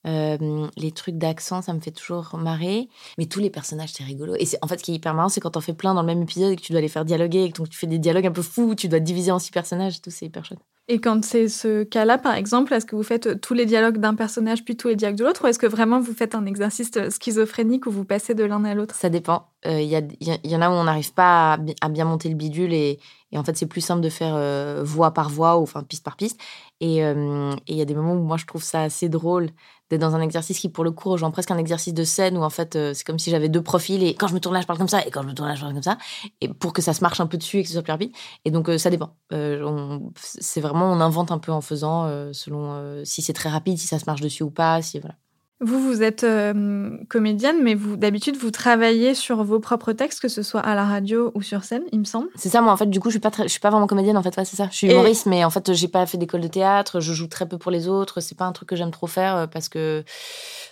Euh, 0.08 0.68
les 0.77 0.91
trucs 0.91 1.18
d'accent, 1.18 1.62
ça 1.62 1.74
me 1.74 1.79
fait 1.79 1.91
toujours 1.91 2.38
marrer. 2.38 2.88
Mais 3.18 3.25
tous 3.25 3.39
les 3.39 3.50
personnages, 3.50 3.94
c'est 3.94 4.03
rigolo. 4.03 4.36
Et 4.39 4.46
c'est, 4.46 4.58
en 4.62 4.68
fait, 4.68 4.79
ce 4.79 4.84
qui 4.84 4.91
est 4.91 4.96
hyper 4.96 5.13
marrant, 5.13 5.29
c'est 5.29 5.41
quand 5.41 5.51
t'en 5.51 5.62
fais 5.62 5.74
plein 5.74 5.94
dans 5.94 6.01
le 6.01 6.08
même 6.08 6.22
épisode 6.22 6.51
et 6.51 6.56
que 6.56 6.62
tu 6.62 6.72
dois 6.72 6.82
les 6.82 6.88
faire 6.88 7.06
dialoguer 7.06 7.44
et 7.44 7.51
que 7.51 7.58
donc 7.58 7.70
tu 7.70 7.77
fais 7.77 7.88
des 7.88 8.00
dialogues 8.00 8.27
un 8.27 8.32
peu 8.32 8.41
fous, 8.41 8.75
tu 8.75 8.88
dois 8.88 9.00
diviser 9.00 9.32
en 9.32 9.39
six 9.39 9.51
personnages 9.51 10.01
tout, 10.01 10.12
c'est 10.12 10.25
hyper 10.25 10.46
chouette. 10.46 10.60
Et 10.88 11.00
quand 11.00 11.24
c'est 11.24 11.48
ce 11.48 11.84
cas-là, 11.84 12.18
par 12.18 12.34
exemple, 12.34 12.74
est-ce 12.74 12.86
que 12.86 12.96
vous 12.96 13.03
faites 13.03 13.39
tous 13.41 13.53
les 13.53 13.68
dialogues 13.68 14.00
d'un 14.00 14.15
personnage 14.15 14.65
puis 14.65 14.75
tous 14.75 14.88
les 14.88 14.96
dialogues 14.96 15.18
de 15.18 15.24
l'autre 15.24 15.44
ou 15.44 15.48
est-ce 15.48 15.60
que 15.60 15.68
vraiment 15.68 16.00
vous 16.00 16.13
faites 16.13 16.34
un 16.34 16.48
exercice 16.48 16.89
schizophrénique 17.10 17.86
où 17.86 17.91
vous 17.91 18.06
passez 18.06 18.34
de 18.34 18.44
l'un 18.44 18.63
à 18.65 18.74
l'autre? 18.74 18.96
Ça 18.96 19.10
dépend. 19.10 19.49
Il 19.66 19.84
y, 19.84 19.96
a- 19.96 20.01
y 20.22 20.32
a- 20.32 20.38
y 20.44 20.56
en 20.56 20.62
a 20.62 20.70
où 20.70 20.74
on 20.74 20.86
n'arrive 20.86 21.13
pas 21.13 21.54
à, 21.54 21.58
bi- 21.58 21.75
à 21.82 21.89
bien 21.89 22.06
monter 22.06 22.30
le 22.30 22.36
bidule 22.36 22.74
et, 22.74 23.00
en 23.36 23.44
fait 23.44 23.56
c'est 23.58 23.66
plus 23.68 23.82
simple 23.82 24.01
de 24.01 24.10
faire 24.10 24.34
euh, 24.36 24.82
voix 24.84 25.13
par 25.13 25.30
voix 25.30 25.58
ou 25.58 25.63
enfin 25.63 25.84
piste 25.84 26.04
par 26.04 26.16
piste. 26.16 26.39
Et 26.80 27.04
euh, 27.04 27.54
il 27.68 27.75
y 27.75 27.82
a 27.82 27.86
des 27.86 27.94
moments 27.96 28.13
où 28.13 28.24
moi 28.24 28.38
je 28.38 28.46
trouve 28.46 28.63
ça 28.63 28.84
assez 28.84 29.10
drôle 29.10 29.50
d'être 29.89 30.00
dans 30.01 30.16
un 30.16 30.22
exercice 30.22 30.60
qui 30.60 30.70
pour 30.70 30.84
le 30.84 30.92
coup 30.92 31.10
rejoint 31.10 31.32
presque 31.32 31.51
un 31.51 31.58
exercice 31.58 31.94
de 31.94 32.04
scène 32.04 32.38
où 32.38 32.42
en 32.44 32.50
fait 32.50 32.75
euh, 32.75 32.94
c'est 32.94 33.04
comme 33.06 33.20
si 33.20 33.32
j'avais 33.32 33.50
deux 33.50 33.62
profils 33.63 34.01
et 34.04 34.13
quand 34.16 34.28
je 34.28 34.34
me 34.36 34.39
tourne 34.39 34.54
là 34.56 34.62
je 34.62 34.68
parle 34.68 34.78
comme 34.80 34.88
ça 34.88 35.06
et 35.06 35.12
quand 35.12 35.24
je 35.24 35.28
me 35.28 35.34
tourne 35.34 35.50
là 35.50 35.56
je 35.56 35.62
parle 35.62 35.74
comme 35.74 35.84
ça 35.84 35.98
et 36.42 36.48
pour 36.50 36.74
que 36.74 36.82
ça 36.82 36.94
se 36.94 37.01
marche 37.01 37.20
un 37.20 37.28
peu 37.28 37.38
dessus 37.38 37.58
et 37.60 37.62
que 37.63 37.68
ce 37.68 37.74
soit 37.74 37.84
plus 37.84 37.92
rapide. 37.92 38.12
Et 38.46 38.51
donc 38.51 38.70
euh, 38.70 38.78
ça 38.78 38.89
dépend. 38.89 39.16
Euh, 39.34 40.00
c'est 40.16 40.62
vraiment 40.62 40.92
on 40.92 41.00
invente 41.01 41.32
un 41.32 41.39
peu 41.39 41.51
en 41.51 41.62
faisant 41.62 42.06
euh, 42.06 42.32
selon 42.34 42.74
euh, 42.74 43.04
si 43.06 43.22
c'est 43.22 43.34
très 43.34 43.50
rapide, 43.50 43.78
si 43.78 43.88
ça 43.88 44.00
se 44.00 44.06
marche 44.06 44.22
dessus 44.22 44.44
ou 44.44 44.51
pas, 44.51 44.82
si 44.82 45.00
voilà. 45.00 45.16
Vous, 45.62 45.80
vous 45.86 46.01
êtes 46.04 46.24
euh, 46.24 46.92
comédienne, 47.10 47.58
mais 47.62 47.75
vous 47.75 47.98
d'habitude, 47.98 48.38
vous 48.38 48.50
travaillez 48.50 49.13
sur 49.13 49.44
vos 49.44 49.60
propres 49.60 49.92
textes, 49.92 50.22
que 50.22 50.30
ce 50.30 50.42
soit 50.42 50.62
à 50.62 50.74
la 50.74 50.86
radio 50.86 51.32
ou 51.36 51.42
sur 51.42 51.66
scène, 51.66 51.84
il 51.92 52.00
me 52.00 52.06
semble. 52.06 52.30
C'est 52.36 52.48
ça, 52.48 52.62
moi, 52.62 52.72
en 52.72 52.78
fait, 52.78 52.89
du 52.89 53.01
coup, 53.01 53.10
je 53.10 53.16
suis 53.16 53.20
pas, 53.20 53.30
très- 53.30 53.44
je 53.44 53.50
suis 53.50 53.60
pas 53.60 53.70
vraiment 53.70 53.86
comédienne, 53.88 54.16
en 54.16 54.24
fait, 54.24 54.36
ouais, 54.38 54.46
c'est 54.46 54.56
ça. 54.56 54.70
Je 54.72 54.78
suis 54.78 54.88
Et- 54.88 54.92
humoriste, 54.92 55.25
mais 55.25 55.44
en 55.44 55.50
fait, 55.50 55.74
j'ai 55.74 55.89
pas 55.89 56.06
fait 56.06 56.18
d'école 56.18 56.39
de 56.42 56.48
théâtre, 56.48 57.01
je 57.01 57.12
joue 57.12 57.28
très 57.28 57.46
peu 57.46 57.58
pour 57.58 57.72
les 57.72 57.89
autres, 57.89 58.22
c'est 58.22 58.38
pas 58.38 58.46
un 58.46 58.54
truc 58.54 58.70
que 58.70 58.78
j'aime 58.78 58.92
trop 58.92 59.08
faire 59.08 59.36
euh, 59.36 59.48
parce 59.48 59.68
que 59.68 60.04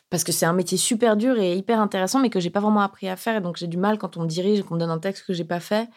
parce 0.09 0.23
que 0.23 0.31
c'est 0.31 0.45
un 0.45 0.53
métier 0.53 0.77
super 0.77 1.17
dur 1.17 1.37
et 1.37 1.53
hyper 1.57 1.81
intéressant, 1.81 2.19
mais 2.19 2.29
que 2.29 2.39
j'ai 2.39 2.49
pas 2.49 2.61
vraiment 2.61 2.79
appris 2.79 3.09
à 3.09 3.17
faire, 3.17 3.35
et 3.35 3.41
donc 3.41 3.57
j'ai 3.57 3.67
du 3.67 3.75
mal 3.75 3.97
quand 3.97 4.15
on 4.15 4.21
me 4.21 4.27
dirige, 4.27 4.63
qu'on 4.63 4.75
me 4.75 4.79
donne 4.79 4.89
un 4.89 4.99
texte 4.99 5.25
que 5.27 5.33
j'ai 5.33 5.43
pas 5.43 5.59
fait, 5.59 5.89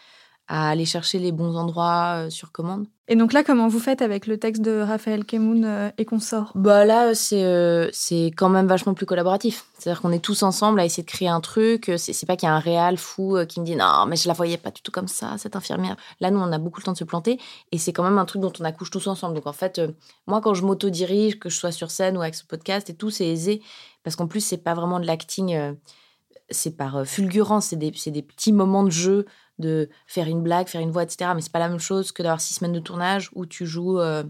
à 0.50 0.68
aller 0.68 0.84
chercher 0.84 1.20
les 1.20 1.30
bons 1.30 1.56
endroits 1.56 2.24
euh, 2.24 2.30
sur 2.30 2.50
commande. 2.50 2.88
Et 3.06 3.14
donc 3.14 3.32
là, 3.32 3.44
comment 3.44 3.68
vous 3.68 3.78
faites 3.78 4.02
avec 4.02 4.26
le 4.26 4.36
texte 4.36 4.62
de 4.62 4.80
Raphaël 4.80 5.24
Kemoun 5.24 5.64
euh, 5.64 5.90
et 5.96 6.04
consorts? 6.04 6.50
Bah 6.56 6.84
là, 6.84 7.14
c'est 7.14 7.44
euh, 7.44 7.88
c'est 7.92 8.32
quand 8.36 8.48
même 8.48 8.66
vachement 8.66 8.92
plus 8.92 9.06
collaboratif. 9.06 9.66
C'est-à-dire 9.78 10.02
qu'on 10.02 10.10
est 10.10 10.18
tous 10.18 10.42
ensemble 10.42 10.80
à 10.80 10.84
essayer 10.84 11.04
de 11.04 11.08
créer 11.08 11.28
un 11.28 11.40
truc. 11.40 11.92
C'est 11.96 12.26
pas 12.26 12.34
qu'il 12.36 12.48
y 12.48 12.50
a 12.50 12.54
un 12.54 12.58
réal 12.58 12.98
fou 12.98 13.38
qui 13.48 13.60
me 13.60 13.64
dit 13.64 13.76
non, 13.76 14.06
mais 14.08 14.16
je 14.16 14.26
la 14.26 14.34
voyais 14.34 14.58
pas 14.58 14.72
du 14.72 14.82
tout 14.82 14.90
comme 14.90 15.08
ça, 15.08 15.36
cette 15.38 15.54
infirmière. 15.54 15.96
Là, 16.18 16.32
nous, 16.32 16.40
on 16.40 16.50
a 16.50 16.58
beaucoup 16.58 16.80
le 16.80 16.84
temps 16.84 16.92
de 16.92 16.98
se 16.98 17.04
planter 17.04 17.38
et 17.70 17.78
c'est 17.78 17.92
quand 17.92 18.02
même 18.02 18.18
un 18.18 18.24
truc 18.24 18.42
dont 18.42 18.52
on 18.58 18.64
accouche 18.64 18.90
tous 18.90 19.06
ensemble. 19.06 19.36
Donc 19.36 19.46
en 19.46 19.52
fait, 19.52 19.78
euh, 19.78 19.92
moi, 20.26 20.40
quand 20.40 20.54
je 20.54 20.64
m'auto-dirige, 20.64 21.38
que 21.38 21.48
je 21.48 21.56
sois 21.56 21.72
sur 21.72 21.92
scène 21.92 22.16
ou 22.16 22.22
avec 22.22 22.34
ce 22.34 22.44
podcast 22.44 22.90
et 22.90 22.94
tout, 22.94 23.10
c'est 23.10 23.26
aisé 23.28 23.62
parce 24.02 24.16
qu'en 24.16 24.26
plus, 24.26 24.40
c'est 24.40 24.58
pas 24.58 24.74
vraiment 24.74 24.98
de 24.98 25.06
l'acting. 25.06 25.54
euh, 25.54 25.72
c'est 26.52 26.76
par 26.76 27.06
fulgurance, 27.06 27.66
c'est 27.66 27.76
des, 27.76 27.92
c'est 27.94 28.10
des 28.10 28.22
petits 28.22 28.52
moments 28.52 28.82
de 28.82 28.90
jeu, 28.90 29.26
de 29.60 29.88
faire 30.06 30.26
une 30.26 30.42
blague, 30.42 30.68
faire 30.68 30.80
une 30.80 30.90
voix, 30.90 31.02
etc. 31.02 31.32
Mais 31.34 31.42
c'est 31.42 31.52
pas 31.52 31.58
la 31.58 31.68
même 31.68 31.78
chose 31.78 32.12
que 32.12 32.22
d'avoir 32.22 32.40
six 32.40 32.54
semaines 32.54 32.72
de 32.72 32.80
tournage 32.80 33.30
où 33.34 33.46
tu 33.46 33.66
joues 33.66 34.00
euh, 34.00 34.24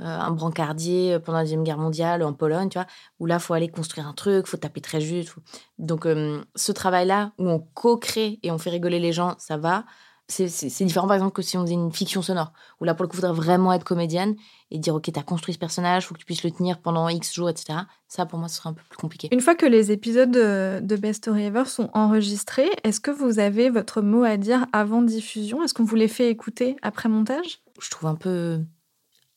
euh, 0.00 0.04
un 0.04 0.30
brancardier 0.30 1.18
pendant 1.20 1.38
la 1.38 1.44
Deuxième 1.44 1.64
Guerre 1.64 1.78
mondiale 1.78 2.22
en 2.22 2.34
Pologne, 2.34 2.68
tu 2.68 2.78
vois, 2.78 2.86
où 3.18 3.24
là, 3.24 3.38
faut 3.38 3.54
aller 3.54 3.68
construire 3.68 4.06
un 4.06 4.12
truc, 4.12 4.46
faut 4.46 4.58
taper 4.58 4.82
très 4.82 5.00
juste. 5.00 5.34
Donc, 5.78 6.04
euh, 6.04 6.44
ce 6.54 6.70
travail-là, 6.72 7.32
où 7.38 7.48
on 7.48 7.60
co-crée 7.72 8.38
et 8.42 8.50
on 8.50 8.58
fait 8.58 8.70
rigoler 8.70 9.00
les 9.00 9.12
gens, 9.12 9.36
ça 9.38 9.56
va. 9.56 9.84
C'est- 10.28 10.84
différent, 10.84 11.06
par 11.06 11.14
exemple, 11.14 11.34
que 11.34 11.42
si 11.42 11.56
on 11.56 11.62
faisait 11.62 11.74
une 11.74 11.92
fiction 11.92 12.20
sonore, 12.20 12.52
où 12.80 12.84
là, 12.84 12.94
pour 12.94 13.04
le 13.04 13.08
coup, 13.08 13.16
il 13.16 13.20
faudrait 13.20 13.36
vraiment 13.36 13.72
être 13.72 13.84
comédienne 13.84 14.34
et 14.72 14.78
dire, 14.78 14.94
OK, 14.96 15.08
t'as 15.12 15.22
construit 15.22 15.54
ce 15.54 15.58
personnage, 15.58 16.06
faut 16.06 16.14
que 16.14 16.18
tu 16.18 16.26
puisses 16.26 16.42
le 16.42 16.50
tenir 16.50 16.80
pendant 16.80 17.08
X 17.08 17.32
jours, 17.32 17.48
etc. 17.48 17.86
Ça, 18.08 18.26
pour 18.26 18.40
moi, 18.40 18.48
ce 18.48 18.56
serait 18.56 18.70
un 18.70 18.72
peu 18.72 18.82
plus 18.88 18.96
compliqué. 18.96 19.28
Une 19.30 19.40
fois 19.40 19.54
que 19.54 19.66
les 19.66 19.92
épisodes 19.92 20.30
de, 20.32 20.80
de 20.82 20.96
Best 20.96 21.18
Story 21.18 21.44
Ever 21.44 21.64
sont 21.66 21.90
enregistrés, 21.92 22.68
est-ce 22.82 22.98
que 22.98 23.12
vous 23.12 23.38
avez 23.38 23.70
votre 23.70 24.00
mot 24.02 24.24
à 24.24 24.36
dire 24.36 24.66
avant 24.72 25.00
diffusion? 25.00 25.62
Est-ce 25.62 25.74
qu'on 25.74 25.84
vous 25.84 25.94
les 25.96 26.08
fait 26.08 26.28
écouter 26.28 26.76
après 26.82 27.08
montage? 27.08 27.60
Je 27.80 27.90
trouve 27.90 28.08
un 28.08 28.16
peu 28.16 28.60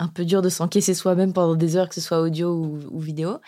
un 0.01 0.07
peu 0.07 0.23
dur 0.23 0.41
de 0.41 0.47
s'encaisser 0.49 0.93
soi-même 0.93 1.33
pendant 1.33 1.55
des 1.55 1.75
heures, 1.75 1.89
que 1.89 1.95
ce 1.95 2.01
soit 2.01 2.21
audio 2.21 2.53
ou, 2.53 2.79
ou 2.89 2.99
vidéo. 2.99 3.39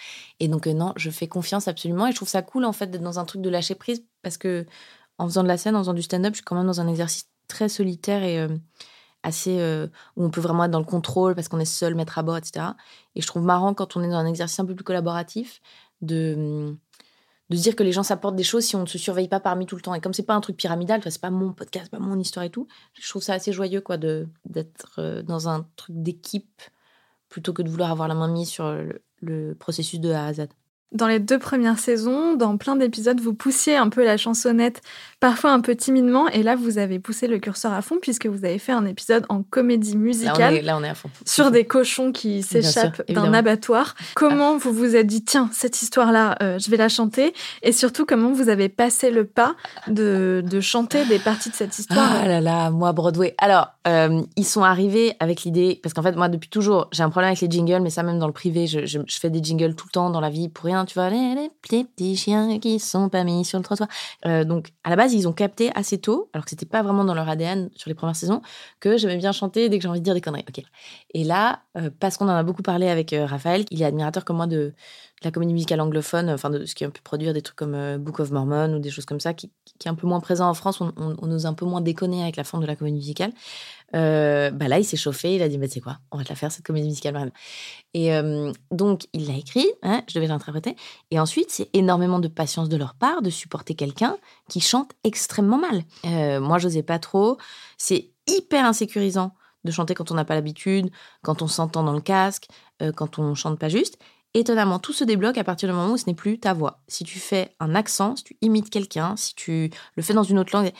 Et 0.41 0.50
donc 0.50 0.67
euh, 0.67 0.74
non, 0.74 0.93
je 0.98 1.10
fais 1.10 1.27
confiance 1.27 1.69
absolument 1.69 2.07
et 2.07 2.12
je 2.12 2.17
trouve 2.17 2.27
ça 2.27 2.41
cool 2.41 2.65
en 2.65 2.74
fait 2.74 2.88
d'être 2.88 3.01
dans 3.01 3.19
un 3.19 3.25
truc 3.25 3.41
de 3.41 3.50
lâcher 3.50 3.74
prise 3.74 4.03
parce 4.21 4.38
que 4.38 4.65
en 5.17 5.27
faisant 5.27 5.43
de 5.43 5.48
la 5.48 5.57
scène, 5.57 5.75
en 5.77 5.79
faisant 5.79 5.93
du 5.93 6.01
stand-up, 6.01 6.33
je 6.33 6.38
suis 6.38 6.43
quand 6.43 6.55
même 6.55 6.65
dans 6.67 6.81
un 6.81 6.88
exercice 6.88 7.30
très 7.48 7.69
solitaire 7.69 8.24
et 8.24 8.39
euh, 8.39 8.50
assez 9.24 9.60
euh, 9.60 9.88
où 10.15 10.24
on 10.24 10.29
peut 10.29 10.41
vraiment 10.41 10.65
être 10.65 10.71
dans 10.71 10.79
le 10.79 10.86
contrôle 10.86 11.36
parce 11.36 11.48
qu'on 11.48 11.60
est 11.60 11.65
seul, 11.65 11.96
maître 11.96 12.18
à 12.18 12.24
bord, 12.24 12.37
etc. 12.37 12.68
Et 13.15 13.22
je 13.22 13.27
trouve 13.27 13.44
marrant 13.44 13.74
quand 13.74 13.96
on 13.96 14.03
est 14.03 14.09
dans 14.09 14.15
un 14.15 14.25
exercice 14.25 14.59
un 14.59 14.65
peu 14.65 14.75
plus 14.75 14.83
collaboratif 14.83 15.61
de 16.01 16.35
hum, 16.37 16.77
de 17.51 17.57
dire 17.57 17.75
que 17.75 17.83
les 17.83 17.92
gens 17.92 18.03
s'apportent 18.03 18.37
des 18.37 18.44
choses 18.44 18.63
si 18.63 18.77
on 18.77 18.83
ne 18.83 18.85
se 18.85 18.98
surveille 18.98 19.27
pas 19.27 19.42
parmi 19.42 19.65
tout 19.65 19.75
le 19.75 19.81
temps. 19.81 19.94
Et 19.94 20.00
comme 20.00 20.13
c'est 20.13 20.24
pas 20.24 20.33
un 20.33 20.39
truc 20.39 20.55
pyramidal, 20.55 21.01
c'est 21.03 21.20
pas 21.20 21.29
mon 21.29 21.51
podcast, 21.51 21.92
pas 21.92 22.00
mon 22.00 22.18
histoire 22.18 22.46
et 22.46 22.50
tout, 22.50 22.68
je 22.94 23.09
trouve 23.09 23.22
ça 23.22 23.33
assez 23.33 23.51
joyeux 23.51 23.81
quoi 23.81 23.98
d'être 23.98 25.00
euh, 25.00 25.22
dans 25.22 25.50
un 25.50 25.68
truc 25.75 26.01
d'équipe 26.01 26.61
plutôt 27.27 27.51
que 27.51 27.61
de 27.61 27.70
vouloir 27.70 27.92
avoir 27.92 28.07
la 28.07 28.15
main 28.15 28.29
mise 28.29 28.48
sur 28.48 28.72
le, 28.72 29.03
le 29.22 29.53
processus 29.53 30.00
de 30.00 30.11
A 30.11 30.27
à 30.27 30.33
Z. 30.33 30.48
Dans 30.91 31.07
les 31.07 31.19
deux 31.19 31.39
premières 31.39 31.79
saisons, 31.79 32.35
dans 32.35 32.57
plein 32.57 32.75
d'épisodes, 32.75 33.19
vous 33.21 33.33
poussiez 33.33 33.77
un 33.77 33.87
peu 33.87 34.03
la 34.03 34.17
chansonnette, 34.17 34.81
parfois 35.21 35.51
un 35.53 35.61
peu 35.61 35.73
timidement, 35.75 36.27
et 36.27 36.43
là, 36.43 36.57
vous 36.57 36.77
avez 36.79 36.99
poussé 36.99 37.27
le 37.27 37.39
curseur 37.39 37.71
à 37.71 37.81
fond 37.81 37.95
puisque 38.01 38.25
vous 38.25 38.43
avez 38.43 38.59
fait 38.59 38.73
un 38.73 38.85
épisode 38.85 39.25
en 39.29 39.41
comédie 39.41 39.91
Là 39.93 39.97
on, 39.97 40.01
musicale. 40.03 40.53
est, 40.55 40.61
là, 40.61 40.77
on 40.77 40.83
est 40.83 40.89
à 40.89 40.93
fond. 40.93 41.09
sur 41.25 41.49
des 41.49 41.63
cochons 41.63 42.11
qui 42.11 42.43
s'échappent 42.43 43.01
d'un 43.09 43.33
abattoir. 43.33 43.95
Comment 44.15 44.57
vous 44.57 44.73
vous 44.73 44.95
êtes 44.97 45.07
dit, 45.07 45.23
tiens, 45.23 45.49
cette 45.53 45.81
histoire-là, 45.81 46.35
euh, 46.41 46.59
je 46.59 46.69
vais 46.69 46.77
la 46.77 46.89
chanter? 46.89 47.33
Et 47.63 47.71
surtout, 47.71 48.05
comment 48.05 48.31
vous 48.33 48.49
avez 48.49 48.67
passé 48.67 49.11
le 49.11 49.25
pas 49.25 49.55
de, 49.87 50.43
de 50.45 50.59
chanter 50.59 51.05
des 51.05 51.19
parties 51.19 51.49
de 51.51 51.55
cette 51.55 51.79
histoire? 51.79 52.11
Ah 52.21 52.27
là 52.27 52.41
là, 52.41 52.69
moi 52.69 52.91
Broadway. 52.91 53.33
Alors, 53.37 53.69
euh, 53.87 54.21
ils 54.35 54.45
sont 54.45 54.63
arrivés 54.63 55.13
avec 55.21 55.43
l'idée, 55.43 55.79
parce 55.81 55.93
qu'en 55.93 56.03
fait, 56.03 56.17
moi, 56.17 56.27
depuis 56.27 56.49
toujours, 56.49 56.89
j'ai 56.91 57.03
un 57.03 57.09
problème 57.09 57.29
avec 57.29 57.39
les 57.41 57.49
jingles, 57.49 57.79
mais 57.81 57.89
ça, 57.89 58.03
même 58.03 58.19
dans 58.19 58.27
le 58.27 58.33
privé, 58.33 58.67
je, 58.67 58.85
je- 58.85 58.99
je 59.07 59.19
fais 59.19 59.29
des 59.29 59.41
jingles 59.41 59.73
tout 59.75 59.85
le 59.87 59.91
temps 59.91 60.09
dans 60.09 60.19
la 60.19 60.29
vie 60.29 60.49
pour 60.49 60.65
rien, 60.65 60.80
tu 60.85 60.94
vois, 60.94 61.09
les, 61.09 61.50
petits- 61.61 62.15
chiens 62.15 62.59
qui 62.59 62.79
sont 62.79 63.09
pas 63.09 63.24
mis 63.24 63.46
sur 63.46 63.57
le 63.57 63.63
trottoir. 63.63 63.89
Euh, 64.25 64.44
donc, 64.44 64.72
à 64.83 64.89
la 64.89 64.96
base, 64.96 65.13
ils 65.13 65.27
ont 65.27 65.33
capté 65.33 65.72
assez 65.75 66.00
tôt, 66.00 66.29
alors 66.33 66.46
que 66.46 66.50
c'était 66.50 66.65
pas 66.65 66.81
vraiment 66.81 67.03
dans 67.03 67.13
leur 67.13 67.27
ADN 67.29 67.70
sur 67.75 67.89
les 67.89 67.96
premières 67.96 68.15
saisons, 68.15 68.41
que 68.79 68.98
j'aimais 68.98 69.17
bien 69.17 69.31
chanter 69.31 69.70
dès 69.70 69.77
que 69.77 69.83
j'ai 69.83 69.89
envie 69.89 70.00
de 70.00 70.05
dire 70.05 70.13
des 70.13 70.22
conneries. 70.22 70.46
Ok. 70.48 70.63
Et 71.13 71.24
là, 71.24 71.61
euh, 71.77 71.89
parce 72.00 72.17
qu'on 72.17 72.25
en 72.25 72.35
a 72.35 72.44
beaucoup 72.44 72.63
parlé 72.63 72.87
avec 72.87 73.13
euh, 73.13 73.25
Raphaël, 73.25 73.65
il 73.72 73.81
est 73.81 73.85
admirateur 73.85 74.25
comme 74.25 74.37
moi 74.37 74.48
de, 74.48 74.74
la 75.24 75.29
comédie 75.29 75.53
musicale 75.53 75.81
anglophone, 75.81 76.31
enfin 76.31 76.50
de 76.50 76.65
ce 76.65 76.74
qui 76.74 76.83
a 76.83 76.89
pu 76.89 77.01
produire 77.03 77.33
des 77.33 77.44
trucs 77.44 77.55
comme 77.55 77.98
Book 77.98 78.20
of 78.20 78.31
Mormon 78.31 78.74
ou 78.74 78.79
des 78.79 78.89
choses 78.89 79.05
comme 79.05 79.20
ça, 79.20 79.35
qui, 79.35 79.51
est 79.85 79.87
un 79.87 79.94
peu 79.94 80.07
moins 80.07 80.20
présent 80.20 80.50
en 80.50 80.55
France. 80.55 80.81
On 80.81 81.31
ose 81.31 81.46
un 81.46 81.53
peu 81.53 81.65
moins 81.65 81.81
déconner 81.81 82.24
avec 82.24 82.37
la 82.37 82.44
forme 82.44 82.63
de 82.63 82.67
la 82.67 82.75
comédie 82.75 82.98
musicale. 82.98 83.31
Euh, 83.95 84.51
bah 84.51 84.67
là, 84.67 84.79
il 84.79 84.85
s'est 84.85 84.97
chauffé, 84.97 85.35
il 85.35 85.41
a 85.41 85.49
dit, 85.49 85.57
bah, 85.57 85.67
tu 85.67 85.73
sais 85.73 85.79
quoi, 85.81 85.99
on 86.11 86.17
va 86.17 86.23
te 86.23 86.29
la 86.29 86.35
faire, 86.35 86.51
cette 86.51 86.65
comédie 86.65 86.87
musicale. 86.87 87.31
Et 87.93 88.11
donc, 88.71 89.07
il 89.13 89.27
l'a 89.27 89.35
écrit, 89.35 89.67
hein, 89.83 90.03
je 90.07 90.15
devais 90.15 90.27
l'interpréter. 90.27 90.75
Et 91.11 91.19
ensuite, 91.19 91.51
c'est 91.51 91.69
énormément 91.73 92.19
de 92.19 92.27
patience 92.27 92.69
de 92.69 92.77
leur 92.77 92.95
part 92.95 93.21
de 93.21 93.29
supporter 93.29 93.75
quelqu'un 93.75 94.17
qui 94.49 94.61
chante 94.61 94.91
extrêmement 95.03 95.57
mal. 95.57 95.83
Euh, 96.05 96.39
moi, 96.39 96.57
j'osais 96.57 96.83
pas 96.83 96.99
trop. 96.99 97.37
C'est 97.77 98.11
hyper 98.27 98.65
insécurisant 98.65 99.33
de 99.63 99.71
chanter 99.71 99.93
quand 99.93 100.11
on 100.11 100.15
n'a 100.15 100.25
pas 100.25 100.35
l'habitude, 100.35 100.89
quand 101.21 101.41
on 101.41 101.47
s'entend 101.47 101.83
dans 101.83 101.93
le 101.93 102.01
casque, 102.01 102.47
euh, 102.81 102.91
quand 102.91 103.19
on 103.19 103.35
chante 103.35 103.59
pas 103.59 103.69
juste. 103.69 103.97
Étonnamment, 104.33 104.79
tout 104.79 104.93
se 104.93 105.03
débloque 105.03 105.37
à 105.37 105.43
partir 105.43 105.67
du 105.67 105.75
moment 105.75 105.93
où 105.93 105.97
ce 105.97 106.05
n'est 106.07 106.15
plus 106.15 106.39
ta 106.39 106.53
voix. 106.53 106.81
Si 106.87 107.03
tu 107.03 107.19
fais 107.19 107.53
un 107.59 107.75
accent, 107.75 108.15
si 108.15 108.23
tu 108.23 108.37
imites 108.41 108.69
quelqu'un, 108.69 109.17
si 109.17 109.35
tu 109.35 109.69
le 109.95 110.03
fais 110.03 110.13
dans 110.13 110.23
une 110.23 110.39
autre 110.39 110.55
langue, 110.55 110.71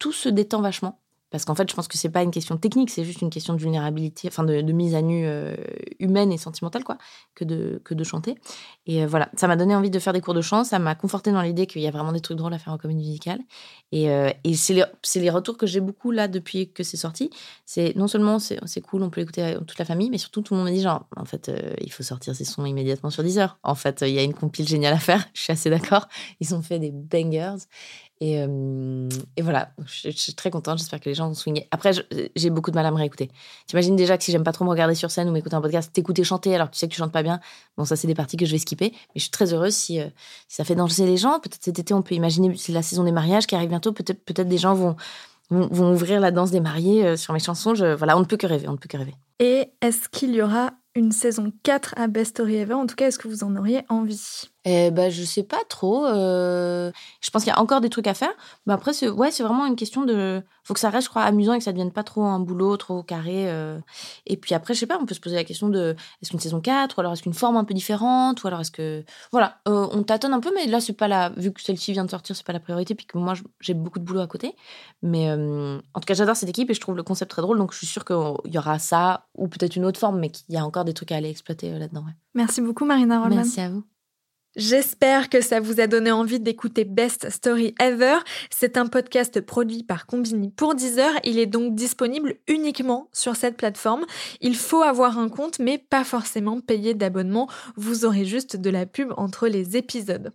tout 0.00 0.12
se 0.12 0.28
détend 0.28 0.60
vachement. 0.60 1.00
Parce 1.34 1.44
qu'en 1.44 1.56
fait, 1.56 1.68
je 1.68 1.74
pense 1.74 1.88
que 1.88 1.98
c'est 1.98 2.10
pas 2.10 2.22
une 2.22 2.30
question 2.30 2.56
technique, 2.58 2.90
c'est 2.90 3.02
juste 3.02 3.20
une 3.20 3.28
question 3.28 3.54
de 3.54 3.58
vulnérabilité, 3.58 4.28
enfin 4.28 4.44
de, 4.44 4.62
mise 4.70 4.94
à 4.94 5.02
nu 5.02 5.26
euh, 5.26 5.56
humaine 5.98 6.30
et 6.30 6.38
sentimentale, 6.38 6.84
quoi, 6.84 6.96
que 7.34 7.44
de, 7.44 7.82
que 7.82 7.92
de 7.92 8.04
chanter. 8.04 8.36
Et 8.86 9.02
euh, 9.02 9.08
voilà, 9.08 9.28
ça 9.34 9.48
m'a 9.48 9.56
donné 9.56 9.74
envie 9.74 9.90
de 9.90 9.98
faire 9.98 10.12
des 10.12 10.20
cours 10.20 10.34
de 10.34 10.40
chant, 10.40 10.62
ça 10.62 10.78
m'a 10.78 10.94
conforté 10.94 11.32
dans 11.32 11.42
l'idée 11.42 11.66
qu'il 11.66 11.82
y 11.82 11.88
a 11.88 11.90
vraiment 11.90 12.12
des 12.12 12.20
trucs 12.20 12.38
drôles 12.38 12.54
à 12.54 12.58
faire 12.60 12.72
en 12.72 12.78
comédie 12.78 13.00
musicale. 13.08 13.40
Et, 13.90 14.10
euh, 14.10 14.30
et 14.44 14.54
c'est 14.54 14.74
les, 14.74 14.84
les 15.16 15.30
retours 15.30 15.58
que 15.58 15.66
j'ai 15.66 15.80
beaucoup 15.80 16.12
là 16.12 16.28
depuis 16.28 16.70
que 16.70 16.84
c'est 16.84 16.96
sorti. 16.96 17.30
C'est 17.66 17.96
non 17.96 18.06
seulement 18.06 18.38
c'est 18.38 18.80
cool, 18.82 19.02
on 19.02 19.10
peut 19.10 19.20
l'écouter 19.20 19.56
toute 19.66 19.78
la 19.80 19.84
famille, 19.84 20.10
mais 20.10 20.18
surtout 20.18 20.40
tout 20.40 20.54
le 20.54 20.60
monde 20.60 20.68
me 20.68 20.72
dit 20.72 20.82
genre, 20.82 21.08
en 21.16 21.24
fait, 21.24 21.50
il 21.80 21.90
faut 21.90 22.04
sortir 22.04 22.36
ces 22.36 22.44
sons 22.44 22.64
immédiatement 22.64 23.10
sur 23.10 23.24
Deezer. 23.24 23.58
En 23.64 23.74
fait, 23.74 24.02
il 24.02 24.14
y 24.14 24.20
a 24.20 24.22
une 24.22 24.34
compile 24.34 24.68
géniale 24.68 24.94
à 24.94 25.00
faire, 25.00 25.26
je 25.34 25.40
suis 25.40 25.52
assez 25.52 25.68
d'accord. 25.68 26.06
Ils 26.38 26.54
ont 26.54 26.62
fait 26.62 26.78
des 26.78 26.92
bangers. 26.92 27.64
Et, 28.20 28.46
et 29.36 29.42
voilà, 29.42 29.70
je, 29.86 30.10
suis 30.10 30.34
très 30.34 30.50
contente. 30.50 30.78
J'espère 30.78 31.00
que 31.00 31.08
les 31.08 31.14
gens 31.14 31.28
vont 31.28 31.34
swinguer. 31.34 31.66
Après, 31.70 31.92
j'ai 32.36 32.50
beaucoup 32.50 32.70
de 32.70 32.76
mal 32.76 32.86
à 32.86 32.90
me 32.90 32.96
réécouter. 32.96 33.30
T'imagines 33.66 33.96
déjà 33.96 34.16
que 34.16 34.24
si 34.24 34.32
j'aime 34.32 34.44
pas 34.44 34.52
trop 34.52 34.64
me 34.64 34.70
regarder 34.70 34.94
sur 34.94 35.10
scène 35.10 35.28
ou 35.28 35.32
m'écouter 35.32 35.54
un 35.54 35.60
podcast, 35.60 35.92
t'écouter 35.92 36.24
chanter 36.24 36.54
alors 36.54 36.68
que 36.68 36.74
tu 36.74 36.78
sais 36.78 36.88
que 36.88 36.92
tu 36.92 36.98
chantes 36.98 37.12
pas 37.12 37.22
bien, 37.22 37.40
bon, 37.76 37.84
ça, 37.84 37.96
c'est 37.96 38.06
des 38.06 38.14
parties 38.14 38.36
que 38.36 38.46
je 38.46 38.52
vais 38.52 38.58
skipper. 38.58 38.90
Mais 38.92 39.16
je 39.16 39.22
suis 39.22 39.30
très 39.30 39.52
heureuse 39.52 39.74
si, 39.74 40.00
euh, 40.00 40.08
ça 40.48 40.64
fait 40.64 40.74
danser 40.74 41.06
les 41.06 41.16
gens. 41.16 41.40
Peut-être 41.40 41.62
cet 41.62 41.78
été, 41.78 41.94
on 41.94 42.02
peut 42.02 42.14
imaginer, 42.14 42.56
c'est 42.56 42.72
la 42.72 42.82
saison 42.82 43.04
des 43.04 43.12
mariages 43.12 43.46
qui 43.46 43.54
arrive 43.54 43.68
bientôt. 43.68 43.92
Peut-être 43.92 44.24
peut 44.24 44.44
des 44.44 44.58
gens 44.58 44.74
vont, 44.74 44.96
vont, 45.50 45.68
vont 45.68 45.92
ouvrir 45.92 46.20
la 46.20 46.30
danse 46.30 46.50
des 46.50 46.60
mariés 46.60 47.04
euh, 47.06 47.16
sur 47.16 47.32
mes 47.32 47.40
chansons. 47.40 47.74
Je, 47.74 47.94
voilà, 47.94 48.16
on 48.16 48.20
ne 48.20 48.26
peut 48.26 48.36
que 48.36 48.46
rêver, 48.46 48.68
on 48.68 48.72
ne 48.72 48.78
peut 48.78 48.88
que 48.88 48.96
rêver. 48.96 49.14
Et 49.40 49.68
est-ce 49.80 50.08
qu'il 50.08 50.34
y 50.34 50.42
aura 50.42 50.72
une 50.94 51.12
saison 51.12 51.52
4 51.62 51.94
à 51.96 52.06
Best 52.06 52.32
Story 52.32 52.56
Ever? 52.56 52.74
En 52.74 52.86
tout 52.86 52.94
cas, 52.94 53.08
est-ce 53.08 53.18
que 53.18 53.28
vous 53.28 53.44
en 53.44 53.56
auriez 53.56 53.82
envie? 53.88 54.50
Eh 54.66 54.90
ben, 54.90 55.10
je 55.10 55.22
sais 55.24 55.42
pas 55.42 55.62
trop. 55.68 56.06
euh, 56.06 56.90
Je 57.20 57.30
pense 57.30 57.44
qu'il 57.44 57.52
y 57.52 57.56
a 57.56 57.60
encore 57.60 57.80
des 57.82 57.90
trucs 57.90 58.06
à 58.06 58.14
faire. 58.14 58.32
Mais 58.66 58.72
après, 58.72 58.92
c'est 58.94 59.08
ouais, 59.08 59.30
c'est 59.30 59.42
vraiment 59.42 59.66
une 59.66 59.76
question 59.76 60.04
de. 60.04 60.42
Faut 60.62 60.72
que 60.72 60.80
ça 60.80 60.88
reste, 60.88 61.04
je 61.04 61.10
crois, 61.10 61.22
amusant 61.22 61.52
et 61.52 61.58
que 61.58 61.64
ça 61.64 61.72
devienne 61.72 61.92
pas 61.92 62.02
trop 62.04 62.22
un 62.24 62.40
boulot, 62.40 62.76
trop 62.78 63.02
carré. 63.02 63.50
euh. 63.50 63.78
Et 64.26 64.38
puis 64.38 64.54
après, 64.54 64.72
je 64.72 64.80
sais 64.80 64.86
pas, 64.86 64.98
on 64.98 65.04
peut 65.04 65.14
se 65.14 65.20
poser 65.20 65.36
la 65.36 65.44
question 65.44 65.68
de 65.68 65.94
est-ce 66.22 66.30
qu'une 66.30 66.40
saison 66.40 66.60
4 66.62 66.96
ou 66.96 67.00
alors 67.00 67.12
est-ce 67.12 67.22
qu'une 67.22 67.34
forme 67.34 67.56
un 67.58 67.64
peu 67.64 67.74
différente 67.74 68.42
ou 68.42 68.46
alors 68.46 68.60
est-ce 68.62 68.70
que. 68.70 69.04
Voilà, 69.32 69.58
euh, 69.68 69.86
on 69.92 70.02
tâtonne 70.02 70.32
un 70.32 70.40
peu, 70.40 70.50
mais 70.54 70.66
là, 70.66 70.80
c'est 70.80 70.94
pas 70.94 71.08
la. 71.08 71.28
Vu 71.36 71.52
que 71.52 71.60
celle-ci 71.60 71.92
vient 71.92 72.04
de 72.06 72.10
sortir, 72.10 72.34
c'est 72.34 72.46
pas 72.46 72.54
la 72.54 72.60
priorité, 72.60 72.94
puis 72.94 73.04
que 73.06 73.18
moi, 73.18 73.34
j'ai 73.60 73.74
beaucoup 73.74 73.98
de 73.98 74.04
boulot 74.04 74.20
à 74.20 74.26
côté. 74.26 74.56
Mais 75.02 75.28
euh, 75.28 75.76
en 75.92 76.00
tout 76.00 76.06
cas, 76.06 76.14
j'adore 76.14 76.36
cette 76.36 76.48
équipe 76.48 76.70
et 76.70 76.74
je 76.74 76.80
trouve 76.80 76.96
le 76.96 77.02
concept 77.02 77.30
très 77.30 77.42
drôle, 77.42 77.58
donc 77.58 77.72
je 77.72 77.78
suis 77.78 77.86
sûre 77.86 78.06
qu'il 78.06 78.52
y 78.52 78.56
aura 78.58 78.78
ça 78.78 79.26
ou 79.36 79.48
peut-être 79.48 79.76
une 79.76 79.84
autre 79.84 80.00
forme, 80.00 80.18
mais 80.18 80.30
qu'il 80.30 80.54
y 80.54 80.56
a 80.56 80.64
encore 80.64 80.84
des 80.86 80.94
trucs 80.94 81.12
à 81.12 81.16
aller 81.16 81.28
exploiter 81.28 81.70
euh, 81.72 81.78
là-dedans. 81.78 82.04
ouais. 82.06 82.12
Merci 82.34 82.62
beaucoup, 82.62 82.86
Marina 82.86 83.20
Rollman. 83.20 83.36
Merci 83.36 83.60
à 83.60 83.68
vous. 83.68 83.84
J'espère 84.56 85.30
que 85.30 85.40
ça 85.40 85.58
vous 85.58 85.80
a 85.80 85.88
donné 85.88 86.12
envie 86.12 86.38
d'écouter 86.38 86.84
Best 86.84 87.28
Story 87.30 87.74
Ever. 87.80 88.18
C'est 88.50 88.76
un 88.76 88.86
podcast 88.86 89.40
produit 89.40 89.82
par 89.82 90.06
Combini 90.06 90.50
pour 90.50 90.76
10 90.76 90.98
heures. 91.00 91.18
Il 91.24 91.40
est 91.40 91.46
donc 91.46 91.74
disponible 91.74 92.36
uniquement 92.46 93.08
sur 93.12 93.34
cette 93.34 93.56
plateforme. 93.56 94.06
Il 94.40 94.54
faut 94.54 94.82
avoir 94.82 95.18
un 95.18 95.28
compte, 95.28 95.58
mais 95.58 95.78
pas 95.78 96.04
forcément 96.04 96.60
payer 96.60 96.94
d'abonnement. 96.94 97.48
Vous 97.76 98.04
aurez 98.04 98.24
juste 98.24 98.56
de 98.56 98.70
la 98.70 98.86
pub 98.86 99.12
entre 99.16 99.48
les 99.48 99.76
épisodes. 99.76 100.32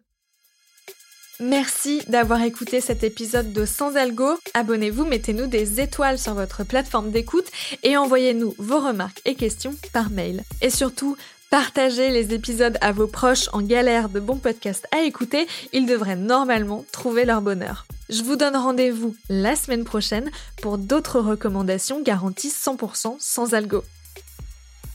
Merci 1.41 2.01
d'avoir 2.10 2.43
écouté 2.43 2.82
cet 2.82 3.05
épisode 3.05 3.53
de 3.53 3.65
Sans 3.65 3.95
Algo. 3.95 4.38
Abonnez-vous, 4.53 5.05
mettez-nous 5.05 5.47
des 5.47 5.79
étoiles 5.79 6.19
sur 6.19 6.34
votre 6.34 6.65
plateforme 6.65 7.12
d'écoute 7.12 7.47
et 7.84 7.95
envoyez-nous 7.95 8.53
vos 8.58 8.79
remarques 8.79 9.21
et 9.23 9.36
questions 9.36 9.73
par 9.93 10.10
mail. 10.10 10.43
Et 10.62 10.69
surtout, 10.69 11.15
partagez 11.49 12.09
les 12.09 12.33
épisodes 12.33 12.77
à 12.81 12.91
vos 12.91 13.07
proches 13.07 13.49
en 13.53 13.62
galère 13.62 14.09
de 14.09 14.19
bons 14.19 14.38
podcasts 14.38 14.88
à 14.91 15.01
écouter. 15.01 15.47
Ils 15.73 15.85
devraient 15.85 16.15
normalement 16.15 16.85
trouver 16.91 17.25
leur 17.25 17.41
bonheur. 17.41 17.85
Je 18.09 18.23
vous 18.23 18.35
donne 18.35 18.55
rendez-vous 18.55 19.15
la 19.29 19.55
semaine 19.55 19.83
prochaine 19.83 20.31
pour 20.62 20.77
d'autres 20.77 21.19
recommandations 21.19 22.01
garanties 22.01 22.49
100% 22.49 23.17
sans 23.19 23.53
algo. 23.53 23.83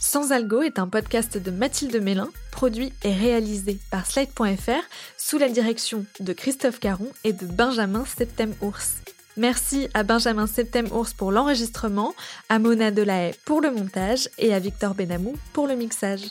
Sans 0.04 0.32
Algo 0.32 0.60
est 0.60 0.78
un 0.78 0.86
podcast 0.86 1.38
de 1.38 1.50
Mathilde 1.50 1.96
Mélin, 1.96 2.28
produit 2.52 2.92
et 3.04 3.14
réalisé 3.14 3.78
par 3.90 4.04
Slide.fr 4.04 4.82
sous 5.16 5.38
la 5.38 5.48
direction 5.48 6.04
de 6.20 6.34
Christophe 6.34 6.78
Caron 6.78 7.08
et 7.24 7.32
de 7.32 7.46
Benjamin 7.46 8.04
Septem-Ours. 8.04 8.96
Merci 9.38 9.88
à 9.94 10.02
Benjamin 10.02 10.46
Septem-Ours 10.46 11.14
pour 11.14 11.32
l'enregistrement, 11.32 12.14
à 12.50 12.58
Mona 12.58 12.90
Delahaye 12.90 13.34
pour 13.46 13.62
le 13.62 13.70
montage 13.70 14.28
et 14.38 14.52
à 14.52 14.58
Victor 14.58 14.94
Benamou 14.94 15.34
pour 15.54 15.66
le 15.66 15.74
mixage. 15.74 16.26